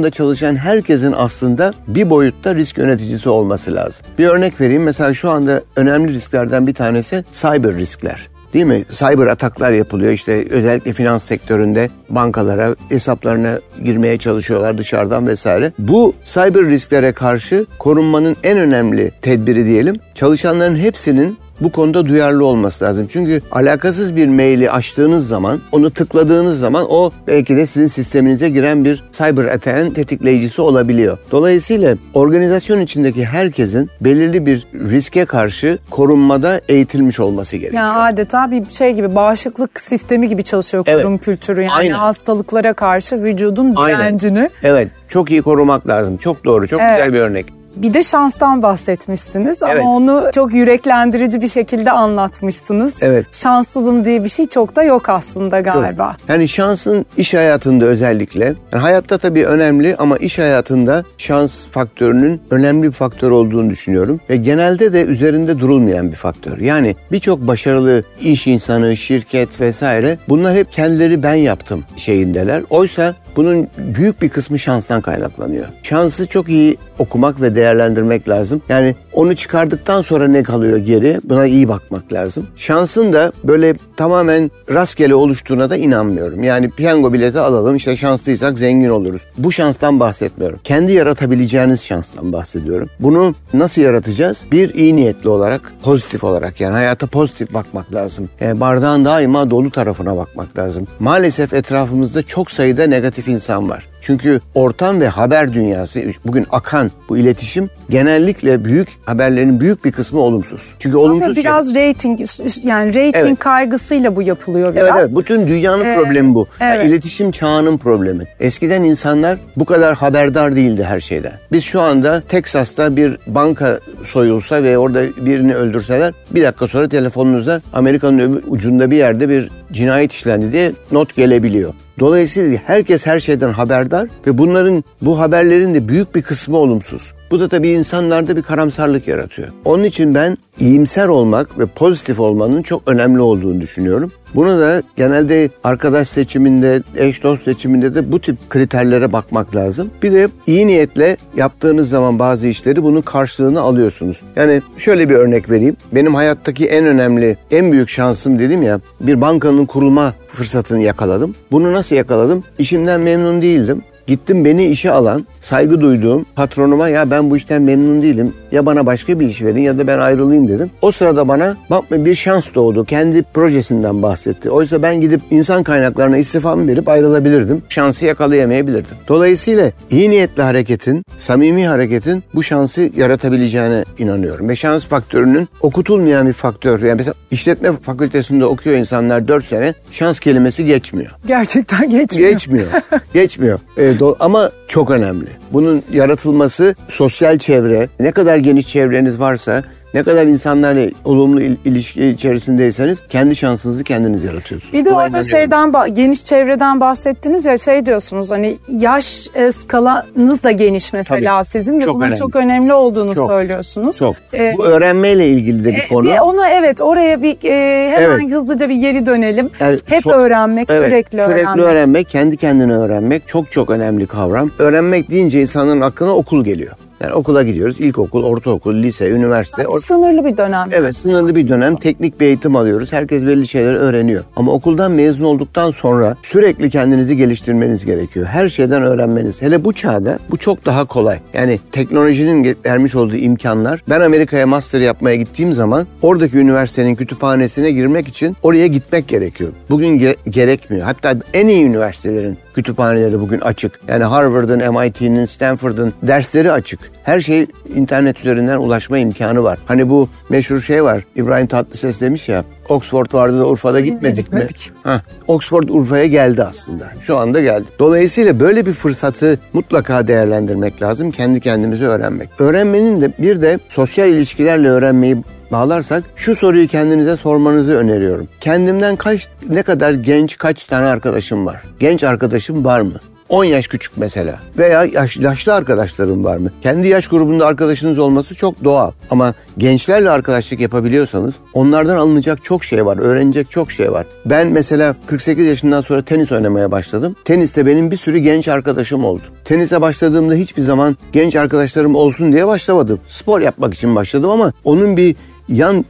[0.01, 4.07] organizasyonda çalışan herkesin aslında bir boyutta risk yöneticisi olması lazım.
[4.19, 4.83] Bir örnek vereyim.
[4.83, 8.29] Mesela şu anda önemli risklerden bir tanesi cyber riskler.
[8.55, 8.85] Değil mi?
[8.91, 15.73] Cyber ataklar yapılıyor işte özellikle finans sektöründe bankalara hesaplarına girmeye çalışıyorlar dışarıdan vesaire.
[15.79, 22.85] Bu cyber risklere karşı korunmanın en önemli tedbiri diyelim çalışanların hepsinin bu konuda duyarlı olması
[22.85, 23.07] lazım.
[23.11, 28.85] Çünkü alakasız bir maili açtığınız zaman, onu tıkladığınız zaman o belki de sizin sisteminize giren
[28.85, 31.18] bir cyber attack'ın tetikleyicisi olabiliyor.
[31.31, 37.83] Dolayısıyla organizasyon içindeki herkesin belirli bir riske karşı korunmada eğitilmiş olması gerekiyor.
[37.83, 41.25] Yani adeta bir şey gibi bağışıklık sistemi gibi çalışıyor kurum evet.
[41.25, 41.61] kültürü.
[41.62, 41.94] Yani Aynen.
[41.94, 44.51] hastalıklara karşı vücudun direncini.
[44.62, 46.16] Evet çok iyi korumak lazım.
[46.16, 46.90] Çok doğru çok evet.
[46.90, 47.60] güzel bir örnek.
[47.77, 49.85] Bir de şanstan bahsetmişsiniz ama evet.
[49.87, 52.95] onu çok yüreklendirici bir şekilde anlatmışsınız.
[53.01, 53.27] Evet.
[53.33, 56.05] Şanssızım diye bir şey çok da yok aslında galiba.
[56.05, 56.17] Yok.
[56.29, 62.87] Yani şansın iş hayatında özellikle, yani hayatta tabii önemli ama iş hayatında şans faktörünün önemli
[62.89, 64.21] bir faktör olduğunu düşünüyorum.
[64.31, 66.59] Ve genelde de üzerinde durulmayan bir faktör.
[66.59, 72.63] Yani birçok başarılı iş insanı, şirket vesaire bunlar hep kendileri ben yaptım şeyindeler.
[72.71, 75.67] Oysa bunun büyük bir kısmı şanstan kaynaklanıyor.
[75.83, 78.62] Şansı çok iyi okumak ve değerlendirmek lazım.
[78.68, 81.20] Yani onu çıkardıktan sonra ne kalıyor geri?
[81.25, 82.46] Buna iyi bakmak lazım.
[82.57, 86.42] Şansın da böyle tamamen rastgele oluştuğuna da inanmıyorum.
[86.42, 89.27] Yani piyango bileti alalım işte şanslıysak zengin oluruz.
[89.38, 90.61] Bu şanstan bahsetmiyorum.
[90.64, 92.88] Kendi yaratabileceğiniz şanstan bahsediyorum.
[93.01, 94.44] Bunu nasıl yaratacağız?
[94.53, 98.29] Bir iyi niyetli olarak, pozitif olarak yani hayata pozitif bakmak lazım.
[98.40, 100.87] Yani bardağın daima dolu tarafına bakmak lazım.
[101.01, 103.87] Maalesef etrafımızda çok sayıda negatif insan var.
[104.01, 110.21] Çünkü ortam ve haber dünyası bugün akan bu iletişim genellikle büyük haberlerin büyük bir kısmı
[110.21, 110.75] olumsuz.
[110.79, 111.89] Çünkü olumsuz Aslında biraz şey...
[111.89, 112.21] rating
[112.65, 113.39] yani rating evet.
[113.39, 114.97] kaygısıyla bu yapılıyor biraz.
[114.97, 115.19] Evet, evet.
[115.19, 116.47] bütün dünyanın ee, problemi bu.
[116.61, 116.79] Evet.
[116.79, 118.25] Yani iletişim çağının problemi.
[118.41, 121.33] Eskiden insanlar bu kadar haberdar değildi her şeyden.
[121.53, 127.61] Biz şu anda Teksas'ta bir banka soyulsa ve orada birini öldürseler bir dakika sonra telefonunuzda
[127.73, 131.75] Amerika'nın ucunda bir yerde bir cinayet işlendi diye not gelebiliyor.
[132.01, 133.53] Dolayısıyla herkes her şeyden
[133.90, 137.12] haberdar ve bunların bu haberlerin de büyük bir kısmı olumsuz.
[137.31, 139.49] Bu da tabii insanlarda bir karamsarlık yaratıyor.
[139.64, 144.12] Onun için ben iyimser olmak ve pozitif olmanın çok önemli olduğunu düşünüyorum.
[144.35, 149.90] Bunu da genelde arkadaş seçiminde, eş dost seçiminde de bu tip kriterlere bakmak lazım.
[150.03, 154.23] Bir de iyi niyetle yaptığınız zaman bazı işleri bunun karşılığını alıyorsunuz.
[154.37, 155.77] Yani şöyle bir örnek vereyim.
[155.93, 161.35] Benim hayattaki en önemli, en büyük şansım dedim ya bir bankanın kurulma fırsatını yakaladım.
[161.53, 162.45] Bunu nasıl yakaladım?
[162.59, 163.83] İşimden memnun değildim.
[164.07, 168.35] Gittim beni işe alan, saygı duyduğum patronuma ya ben bu işten memnun değilim.
[168.53, 170.71] Ya bana başka bir iş verin ya da ben ayrılayım dedim.
[170.83, 172.85] O sırada bana bak bir şans doğdu.
[172.85, 174.51] Kendi projesinden bahsetti.
[174.51, 177.63] Oysa ben gidip insan kaynaklarına istifamı verip ayrılabilirdim.
[177.69, 178.97] Şansı yakalayamayabilirdim.
[179.09, 184.49] Dolayısıyla iyi niyetli hareketin, samimi hareketin bu şansı yaratabileceğine inanıyorum.
[184.49, 186.83] Ve şans faktörünün okutulmayan bir faktör.
[186.83, 191.11] Yani mesela işletme fakültesinde okuyor insanlar 4 sene şans kelimesi geçmiyor.
[191.27, 192.31] Gerçekten geçmiyor.
[192.31, 192.67] Geçmiyor.
[193.15, 193.59] geçmiyor.
[193.77, 195.29] Ee, ama çok önemli.
[195.53, 202.07] Bunun yaratılması sosyal çevre, ne kadar geniş çevreniz varsa ne kadar insanlarla olumlu il- ilişki
[202.07, 204.72] içerisindeyseniz kendi şansınızı kendiniz yaratıyorsunuz.
[204.72, 210.50] Bir de orada şeyden geniş çevreden bahsettiniz ya şey diyorsunuz hani yaş e, skalanız da
[210.50, 211.44] geniş mesela Tabii.
[211.48, 212.16] sizin ve bunun önemli.
[212.16, 213.96] çok önemli olduğunu çok, söylüyorsunuz.
[213.96, 214.16] Çok.
[214.35, 216.11] Ee, Bu öğrenmeyle ilgili de bir e, konu.
[216.11, 218.33] E, onu evet oraya bir e, hemen evet.
[218.33, 219.50] hızlıca bir geri dönelim.
[219.61, 221.48] Yani, Hep so- öğrenmek, evet, sürekli, öğrenmek.
[221.48, 224.50] Sürekli öğrenmek, kendi kendine öğrenmek çok çok önemli kavram.
[224.59, 226.72] Öğrenmek deyince insanın aklına okul geliyor.
[227.03, 227.81] Yani okula gidiyoruz.
[227.81, 229.63] İlkokul, ortaokul, lise, üniversite.
[229.63, 230.69] Yani sınırlı bir dönem.
[230.73, 231.77] Evet sınırlı bir dönem.
[231.77, 232.93] Teknik bir eğitim alıyoruz.
[232.93, 234.25] Herkes belli şeyler öğreniyor.
[234.37, 238.27] Ama okuldan mezun olduktan sonra sürekli kendinizi geliştirmeniz gerekiyor.
[238.27, 239.43] Her şeyden öğrenmeniz.
[239.43, 241.19] Hele bu çağda bu çok daha kolay.
[241.35, 243.83] Yani teknolojinin vermiş olduğu imkanlar.
[243.89, 249.51] Ben Amerika'ya master yapmaya gittiğim zaman oradaki üniversitenin kütüphanesine girmek için oraya gitmek gerekiyor.
[249.71, 250.85] Bugün ge- gerekmiyor.
[250.85, 253.81] Hatta en iyi üniversitelerin kütüphaneleri bugün açık.
[253.89, 256.81] Yani Harvard'ın, MIT'nin, Stanford'ın dersleri açık.
[257.05, 259.59] Her şey internet üzerinden ulaşma imkanı var.
[259.67, 261.05] Hani bu meşhur şey var.
[261.17, 262.45] İbrahim Tatlıses demiş ya.
[262.71, 264.71] Oxford vardı da Urfa'da gitmedik, gitmedik.
[264.85, 264.93] mi?
[264.93, 266.85] Heh, Oxford Urfa'ya geldi aslında.
[267.01, 267.65] Şu anda geldi.
[267.79, 271.11] Dolayısıyla böyle bir fırsatı mutlaka değerlendirmek lazım.
[271.11, 272.29] Kendi kendinizi öğrenmek.
[272.39, 275.17] Öğrenmenin de bir de sosyal ilişkilerle öğrenmeyi
[275.53, 278.29] bağlarsak şu soruyu kendinize sormanızı öneriyorum.
[278.41, 281.63] Kendimden kaç ne kadar genç kaç tane arkadaşım var?
[281.81, 282.95] Genç arkadaşım var mı?
[283.31, 284.40] 10 yaş küçük mesela.
[284.59, 286.53] Veya yaş, yaşlı arkadaşlarım var mı?
[286.62, 288.90] Kendi yaş grubunda arkadaşınız olması çok doğal.
[289.11, 292.99] Ama gençlerle arkadaşlık yapabiliyorsanız onlardan alınacak çok şey var.
[292.99, 294.07] Öğrenecek çok şey var.
[294.27, 297.16] Ben mesela 48 yaşından sonra tenis oynamaya başladım.
[297.25, 299.23] Teniste benim bir sürü genç arkadaşım oldu.
[299.45, 303.01] Tenise başladığımda hiçbir zaman genç arkadaşlarım olsun diye başlamadım.
[303.09, 305.16] Spor yapmak için başladım ama onun bir
[305.49, 305.85] yan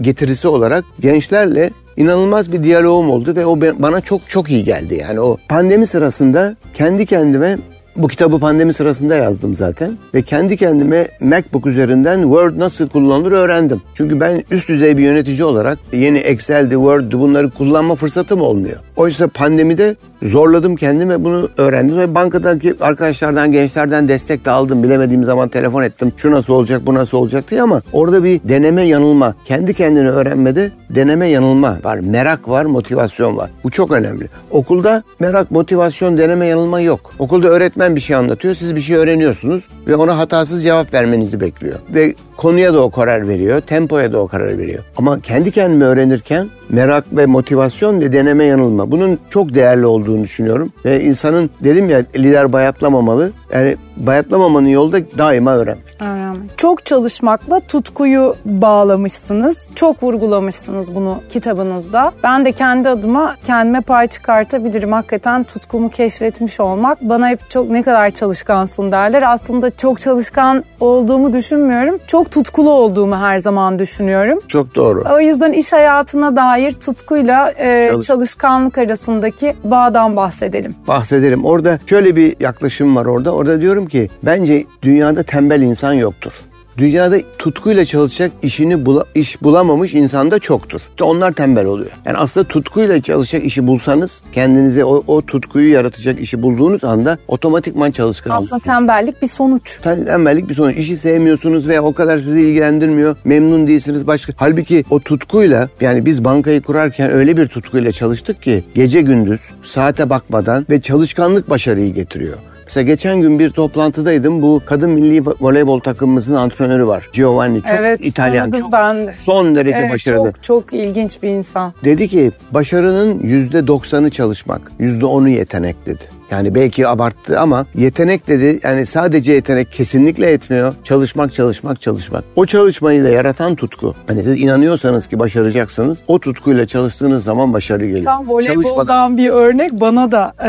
[0.00, 4.94] getirisi olarak gençlerle inanılmaz bir diyalogum oldu ve o bana çok çok iyi geldi.
[4.94, 7.58] Yani o pandemi sırasında kendi kendime
[7.96, 9.98] bu kitabı pandemi sırasında yazdım zaten.
[10.14, 13.82] Ve kendi kendime MacBook üzerinden Word nasıl kullanılır öğrendim.
[13.94, 18.76] Çünkü ben üst düzey bir yönetici olarak yeni Excel'di, Word'di bunları kullanma fırsatım olmuyor.
[18.96, 24.82] Oysa pandemide zorladım kendimi bunu öğrendim ve bankadaki arkadaşlardan, gençlerden destek de aldım.
[24.82, 26.12] Bilemediğim zaman telefon ettim.
[26.16, 29.34] Şu nasıl olacak, bu nasıl olacak diye ama orada bir deneme yanılma.
[29.44, 31.98] Kendi kendini öğrenmede deneme yanılma var.
[31.98, 33.50] Merak var, motivasyon var.
[33.64, 34.28] Bu çok önemli.
[34.50, 37.10] Okulda merak, motivasyon, deneme yanılma yok.
[37.18, 38.54] Okulda öğretmen bir şey anlatıyor.
[38.54, 41.78] Siz bir şey öğreniyorsunuz ve ona hatasız cevap vermenizi bekliyor.
[41.94, 44.84] Ve konuya da o karar veriyor, tempoya da o karar veriyor.
[44.96, 48.90] Ama kendi kendime öğrenirken merak ve motivasyon ve deneme yanılma.
[48.90, 50.72] Bunun çok değerli olduğunu düşünüyorum.
[50.84, 53.32] Ve insanın dedim ya lider bayatlamamalı.
[53.54, 55.78] Yani bayatlamamanın yolu da daima öğren.
[56.00, 56.58] Öğrenmek.
[56.58, 59.68] Çok çalışmakla tutkuyu bağlamışsınız.
[59.74, 62.12] Çok vurgulamışsınız bunu kitabınızda.
[62.22, 64.92] Ben de kendi adıma kendime pay çıkartabilirim.
[64.92, 67.02] Hakikaten tutkumu keşfetmiş olmak.
[67.02, 69.22] Bana hep çok ne kadar çalışkansın derler.
[69.32, 71.98] Aslında çok çalışkan olduğumu düşünmüyorum.
[72.06, 74.38] Çok tutkulu olduğumu her zaman düşünüyorum.
[74.48, 75.04] Çok doğru.
[75.14, 78.06] O yüzden iş hayatına dair tutkuyla e, Çalış.
[78.06, 80.74] çalışkanlık arasındaki bağdan bahsedelim.
[80.88, 81.44] Bahsedelim.
[81.44, 83.34] Orada şöyle bir yaklaşım var orada.
[83.34, 86.32] Orada diyorum ki bence dünyada tembel insan yoktur.
[86.78, 90.80] Dünyada tutkuyla çalışacak işini bula, iş bulamamış insan da çoktur.
[90.90, 91.90] İşte onlar tembel oluyor.
[92.04, 97.90] Yani aslında tutkuyla çalışacak işi bulsanız kendinize o, o tutkuyu yaratacak işi bulduğunuz anda otomatikman
[97.90, 98.62] çalışkan Aslında olursunuz.
[98.62, 99.78] tembellik bir sonuç.
[99.80, 100.76] Tembellik bir sonuç.
[100.76, 103.16] İşi sevmiyorsunuz veya o kadar sizi ilgilendirmiyor.
[103.24, 104.32] Memnun değilsiniz başka.
[104.36, 110.10] Halbuki o tutkuyla yani biz bankayı kurarken öyle bir tutkuyla çalıştık ki gece gündüz saate
[110.10, 112.36] bakmadan ve çalışkanlık başarıyı getiriyor.
[112.72, 114.42] Mesela geçen gün bir toplantıdaydım.
[114.42, 117.08] Bu kadın milli voleybol takımımızın antrenörü var.
[117.12, 118.50] Giovanni çok evet, İtalyan.
[118.50, 119.10] Çok ben.
[119.10, 120.32] Son derece evet, başarılı.
[120.32, 121.74] Çok, çok ilginç bir insan.
[121.84, 126.02] Dedi ki başarının yüzde doksanı çalışmak, yüzde onu yetenek dedi.
[126.32, 130.74] Yani belki abarttı ama yetenek dedi yani sadece yetenek kesinlikle etmiyor.
[130.84, 132.24] Çalışmak, çalışmak, çalışmak.
[132.36, 133.94] O çalışmayı da yaratan tutku.
[134.06, 138.04] Hani siz inanıyorsanız ki başaracaksınız o tutkuyla çalıştığınız zaman başarı geliyor.
[138.04, 139.18] Tam voleyboldan Çalışmak...
[139.18, 140.48] bir örnek bana da e,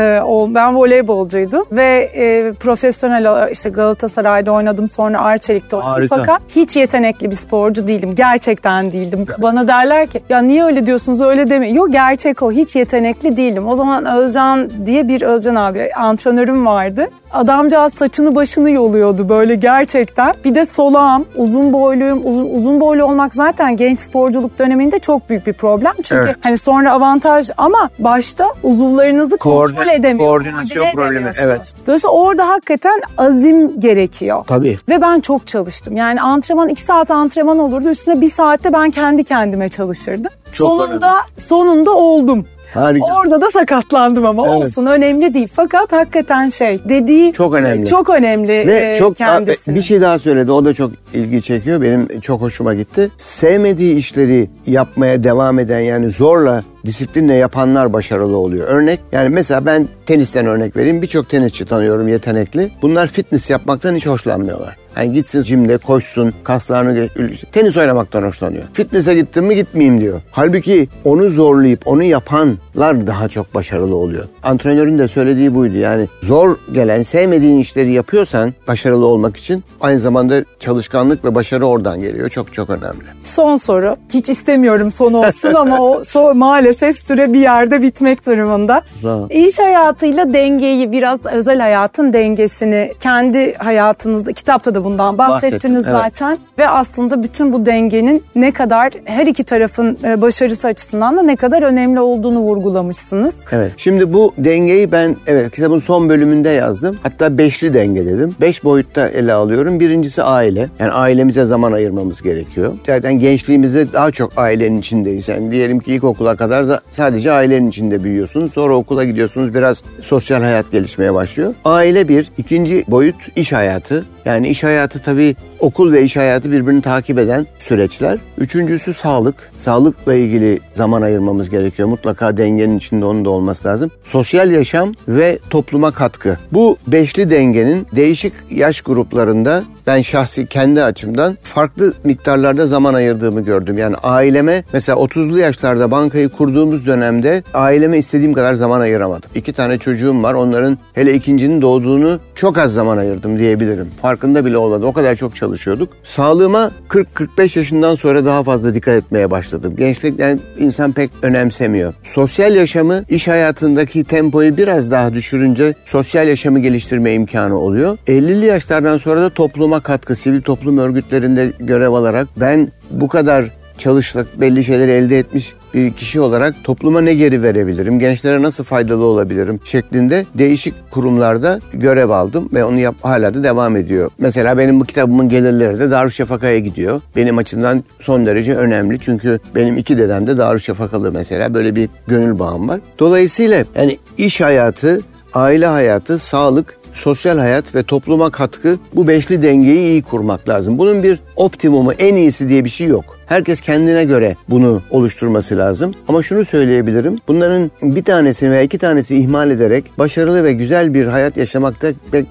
[0.54, 5.92] ben voleybolcuydum ve e, profesyonel işte Galatasaray'da oynadım sonra Arçelik'te oynadım.
[5.92, 6.16] Harika.
[6.16, 8.14] Fakat hiç yetenekli bir sporcu değilim.
[8.14, 9.26] Gerçekten değildim.
[9.38, 11.70] Bana derler ki ya niye öyle diyorsunuz öyle deme.
[11.70, 13.68] Yok gerçek o hiç yetenekli değilim.
[13.68, 17.08] O zaman Özcan diye bir Özcan abi abi antrenörüm vardı.
[17.32, 20.34] Adamcağız saçını başını yoluyordu böyle gerçekten.
[20.44, 22.20] Bir de solağım, uzun boyluyum.
[22.24, 25.92] Uzun, uzun boylu olmak zaten genç sporculuk döneminde çok büyük bir problem.
[26.02, 26.36] Çünkü evet.
[26.40, 30.28] hani sonra avantaj ama başta uzuvlarınızı Koordin, kontrol edemiyor.
[30.28, 31.74] Koordinasyon problemi evet.
[31.86, 34.44] Dolayısıyla orada hakikaten azim gerekiyor.
[34.46, 34.78] Tabii.
[34.88, 35.96] Ve ben çok çalıştım.
[35.96, 37.90] Yani antrenman iki saat antrenman olurdu.
[37.90, 40.32] Üstüne bir saatte ben kendi kendime çalışırdım.
[40.52, 41.40] Çok sonunda önemli.
[41.40, 42.46] sonunda oldum.
[42.74, 43.06] Harika.
[43.06, 44.56] Orada da sakatlandım ama evet.
[44.56, 45.48] olsun önemli değil.
[45.54, 47.86] Fakat hakikaten şey dediği çok önemli.
[47.86, 49.74] Çok önemli Ve e, çok kendisi.
[49.74, 51.82] Bir şey daha söyledi o da çok ilgi çekiyor.
[51.82, 53.10] Benim çok hoşuma gitti.
[53.16, 58.68] Sevmediği işleri yapmaya devam eden yani zorla disiplinle yapanlar başarılı oluyor.
[58.68, 61.02] Örnek yani mesela ben tenisten örnek vereyim.
[61.02, 62.70] Birçok tenisçi tanıyorum yetenekli.
[62.82, 64.76] Bunlar fitness yapmaktan hiç hoşlanmıyorlar.
[64.96, 67.08] Yani gitsin jimde koşsun, kaslarını
[67.52, 68.62] tenis oynamaktan hoşlanıyor.
[68.72, 70.20] Fitness'e gittim mi gitmeyeyim diyor.
[70.30, 74.24] Halbuki onu zorlayıp onu yapanlar daha çok başarılı oluyor.
[74.42, 75.76] Antrenörün de söylediği buydu.
[75.76, 82.00] Yani zor gelen, sevmediğin işleri yapıyorsan başarılı olmak için aynı zamanda çalışkanlık ve başarı oradan
[82.00, 82.28] geliyor.
[82.28, 83.04] Çok çok önemli.
[83.22, 83.96] Son soru.
[84.14, 88.82] Hiç istemiyorum son olsun ama o so maalesef süre bir yerde bitmek durumunda.
[89.02, 95.96] Sağ İş hayatıyla dengeyi biraz özel hayatın dengesini kendi hayatınızda kitapta da bundan bahsettiniz evet.
[95.96, 96.38] zaten.
[96.58, 101.36] Ve aslında bütün bu dengenin ne kadar her iki tarafın e, başarısı açısından da ne
[101.36, 103.44] kadar önemli olduğunu vurgulamışsınız.
[103.52, 103.72] Evet.
[103.76, 106.98] Şimdi bu dengeyi ben evet kitabın son bölümünde yazdım.
[107.02, 108.34] Hatta beşli denge dedim.
[108.40, 109.80] Beş boyutta ele alıyorum.
[109.80, 110.68] Birincisi aile.
[110.78, 112.72] Yani ailemize zaman ayırmamız gerekiyor.
[112.86, 115.28] Zaten gençliğimizde daha çok ailenin içindeyiz.
[115.28, 118.52] Yani diyelim ki ilkokula kadar da sadece ailenin içinde büyüyorsunuz.
[118.52, 119.54] Sonra okula gidiyorsunuz.
[119.54, 121.54] Biraz sosyal hayat gelişmeye başlıyor.
[121.64, 122.30] Aile bir.
[122.38, 124.04] ikinci boyut iş hayatı.
[124.24, 128.18] Yani iş hayatı tabii okul ve iş hayatı birbirini takip eden süreçler.
[128.38, 129.34] Üçüncüsü sağlık.
[129.58, 131.88] Sağlıkla ilgili zaman ayırmamız gerekiyor.
[131.88, 133.90] Mutlaka dengenin içinde onun da olması lazım.
[134.02, 136.38] Sosyal yaşam ve topluma katkı.
[136.52, 143.78] Bu beşli dengenin değişik yaş gruplarında ben şahsi kendi açımdan farklı miktarlarda zaman ayırdığımı gördüm.
[143.78, 149.30] Yani aileme mesela 30'lu yaşlarda bankayı kurduğumuz dönemde aileme istediğim kadar zaman ayıramadım.
[149.34, 150.34] İki tane çocuğum var.
[150.34, 153.90] Onların hele ikincinin doğduğunu çok az zaman ayırdım diyebilirim.
[154.14, 154.86] Farkında bile olmadı.
[154.86, 155.88] O kadar çok çalışıyorduk.
[156.02, 159.74] Sağlığıma 40-45 yaşından sonra daha fazla dikkat etmeye başladım.
[159.76, 161.94] Gençlik yani insan pek önemsemiyor.
[162.02, 167.98] Sosyal yaşamı, iş hayatındaki tempoyu biraz daha düşürünce sosyal yaşamı geliştirme imkanı oluyor.
[168.06, 174.40] 50'li yaşlardan sonra da topluma katkı, sivil toplum örgütlerinde görev alarak ben bu kadar çalıştık,
[174.40, 179.60] belli şeyleri elde etmiş bir kişi olarak topluma ne geri verebilirim, gençlere nasıl faydalı olabilirim
[179.64, 184.10] şeklinde değişik kurumlarda görev aldım ve onu yap, hala da devam ediyor.
[184.18, 187.00] Mesela benim bu kitabımın gelirleri de Darüşşafaka'ya gidiyor.
[187.16, 192.38] Benim açımdan son derece önemli çünkü benim iki dedem de Darüşşafakalı mesela böyle bir gönül
[192.38, 192.80] bağım var.
[192.98, 195.00] Dolayısıyla yani iş hayatı,
[195.34, 200.78] aile hayatı, sağlık sosyal hayat ve topluma katkı bu beşli dengeyi iyi kurmak lazım.
[200.78, 203.04] Bunun bir optimumu en iyisi diye bir şey yok.
[203.26, 205.94] Herkes kendine göre bunu oluşturması lazım.
[206.08, 207.18] Ama şunu söyleyebilirim.
[207.28, 211.88] Bunların bir tanesini veya iki tanesi ihmal ederek başarılı ve güzel bir hayat yaşamakta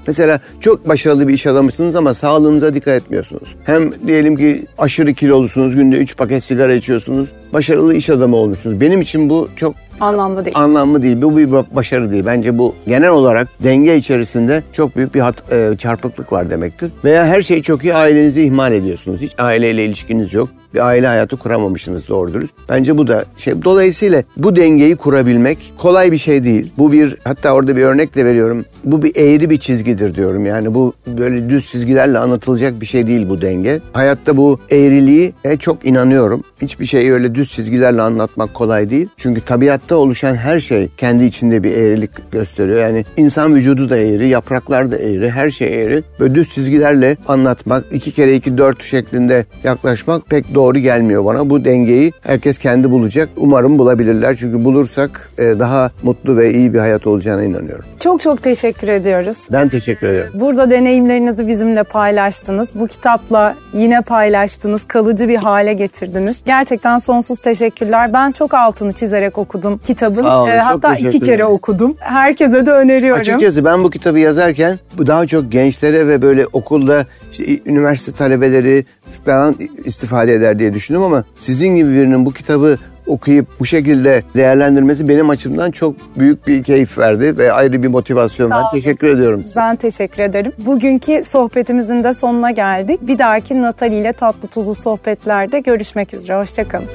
[0.08, 3.56] mesela çok başarılı bir iş adamısınız ama sağlığınıza dikkat etmiyorsunuz.
[3.64, 7.32] Hem diyelim ki aşırı kilolusunuz, günde 3 paket sigara içiyorsunuz.
[7.54, 8.82] Başarılı iş adamı olmuşsunuz.
[8.82, 10.58] Benim için bu çok Anlamlı değil.
[10.58, 11.22] Anlamlı değil.
[11.22, 12.26] Bu bir başarı değil.
[12.26, 16.92] Bence bu genel olarak denge içerisinde çok büyük bir hat, e, çarpıklık var demektir.
[17.04, 19.22] Veya her şeyi çok iyi ailenizi ihmal ediyorsunuz.
[19.22, 22.56] Hiç aileyle ilişkiniz yok bir aile hayatı kuramamışsınız doğru dürüst.
[22.70, 23.64] Bence bu da şey.
[23.64, 26.74] Dolayısıyla bu dengeyi kurabilmek kolay bir şey değil.
[26.78, 28.66] Bu bir hatta orada bir örnek de veriyorum.
[28.84, 30.46] Bu bir eğri bir çizgidir diyorum.
[30.46, 33.82] Yani bu böyle düz çizgilerle anlatılacak bir şey değil bu denge.
[33.94, 36.44] Hayatta bu eğriliği e, çok inanıyorum.
[36.62, 39.08] Hiçbir şeyi öyle düz çizgilerle anlatmak kolay değil.
[39.18, 42.80] Çünkü tabiatta oluşan her şey kendi içinde bir eğrilik gösteriyor.
[42.80, 46.04] Yani insan vücudu da eğri, yapraklar da eğri, her şey eğri.
[46.20, 51.50] Böyle düz çizgilerle anlatmak, iki kere iki dört şeklinde yaklaşmak pek doğru doğru gelmiyor bana.
[51.50, 53.30] Bu dengeyi herkes kendi bulacak.
[53.38, 54.36] Umarım bulabilirler.
[54.36, 57.86] Çünkü bulursak e, daha mutlu ve iyi bir hayat olacağına inanıyorum.
[58.00, 59.48] Çok çok teşekkür ediyoruz.
[59.52, 60.32] Ben teşekkür ederim.
[60.34, 62.70] Burada deneyimlerinizi bizimle paylaştınız.
[62.76, 64.84] Bu kitapla yine paylaştınız.
[64.84, 66.38] Kalıcı bir hale getirdiniz.
[66.46, 68.14] Gerçekten sonsuz teşekkürler.
[68.14, 70.22] Ben çok altını çizerek okudum kitabın.
[70.22, 71.96] Sağ olun, ee, hatta iki kere okudum.
[72.00, 73.22] Herkese de öneriyorum.
[73.22, 78.86] Açıkçası ben bu kitabı yazarken bu daha çok gençlere ve böyle okulda işte üniversite talebeleri
[79.26, 85.08] falan istifade eder diye düşündüm ama sizin gibi birinin bu kitabı okuyup bu şekilde değerlendirmesi
[85.08, 88.72] benim açımdan çok büyük bir keyif verdi ve ayrı bir motivasyon var.
[88.72, 89.60] Teşekkür ediyorum size.
[89.60, 90.52] Ben teşekkür ederim.
[90.58, 93.00] Bugünkü sohbetimizin de sonuna geldik.
[93.02, 96.38] Bir dahaki Natali ile tatlı tuzlu sohbetlerde görüşmek üzere.
[96.38, 96.88] Hoşçakalın.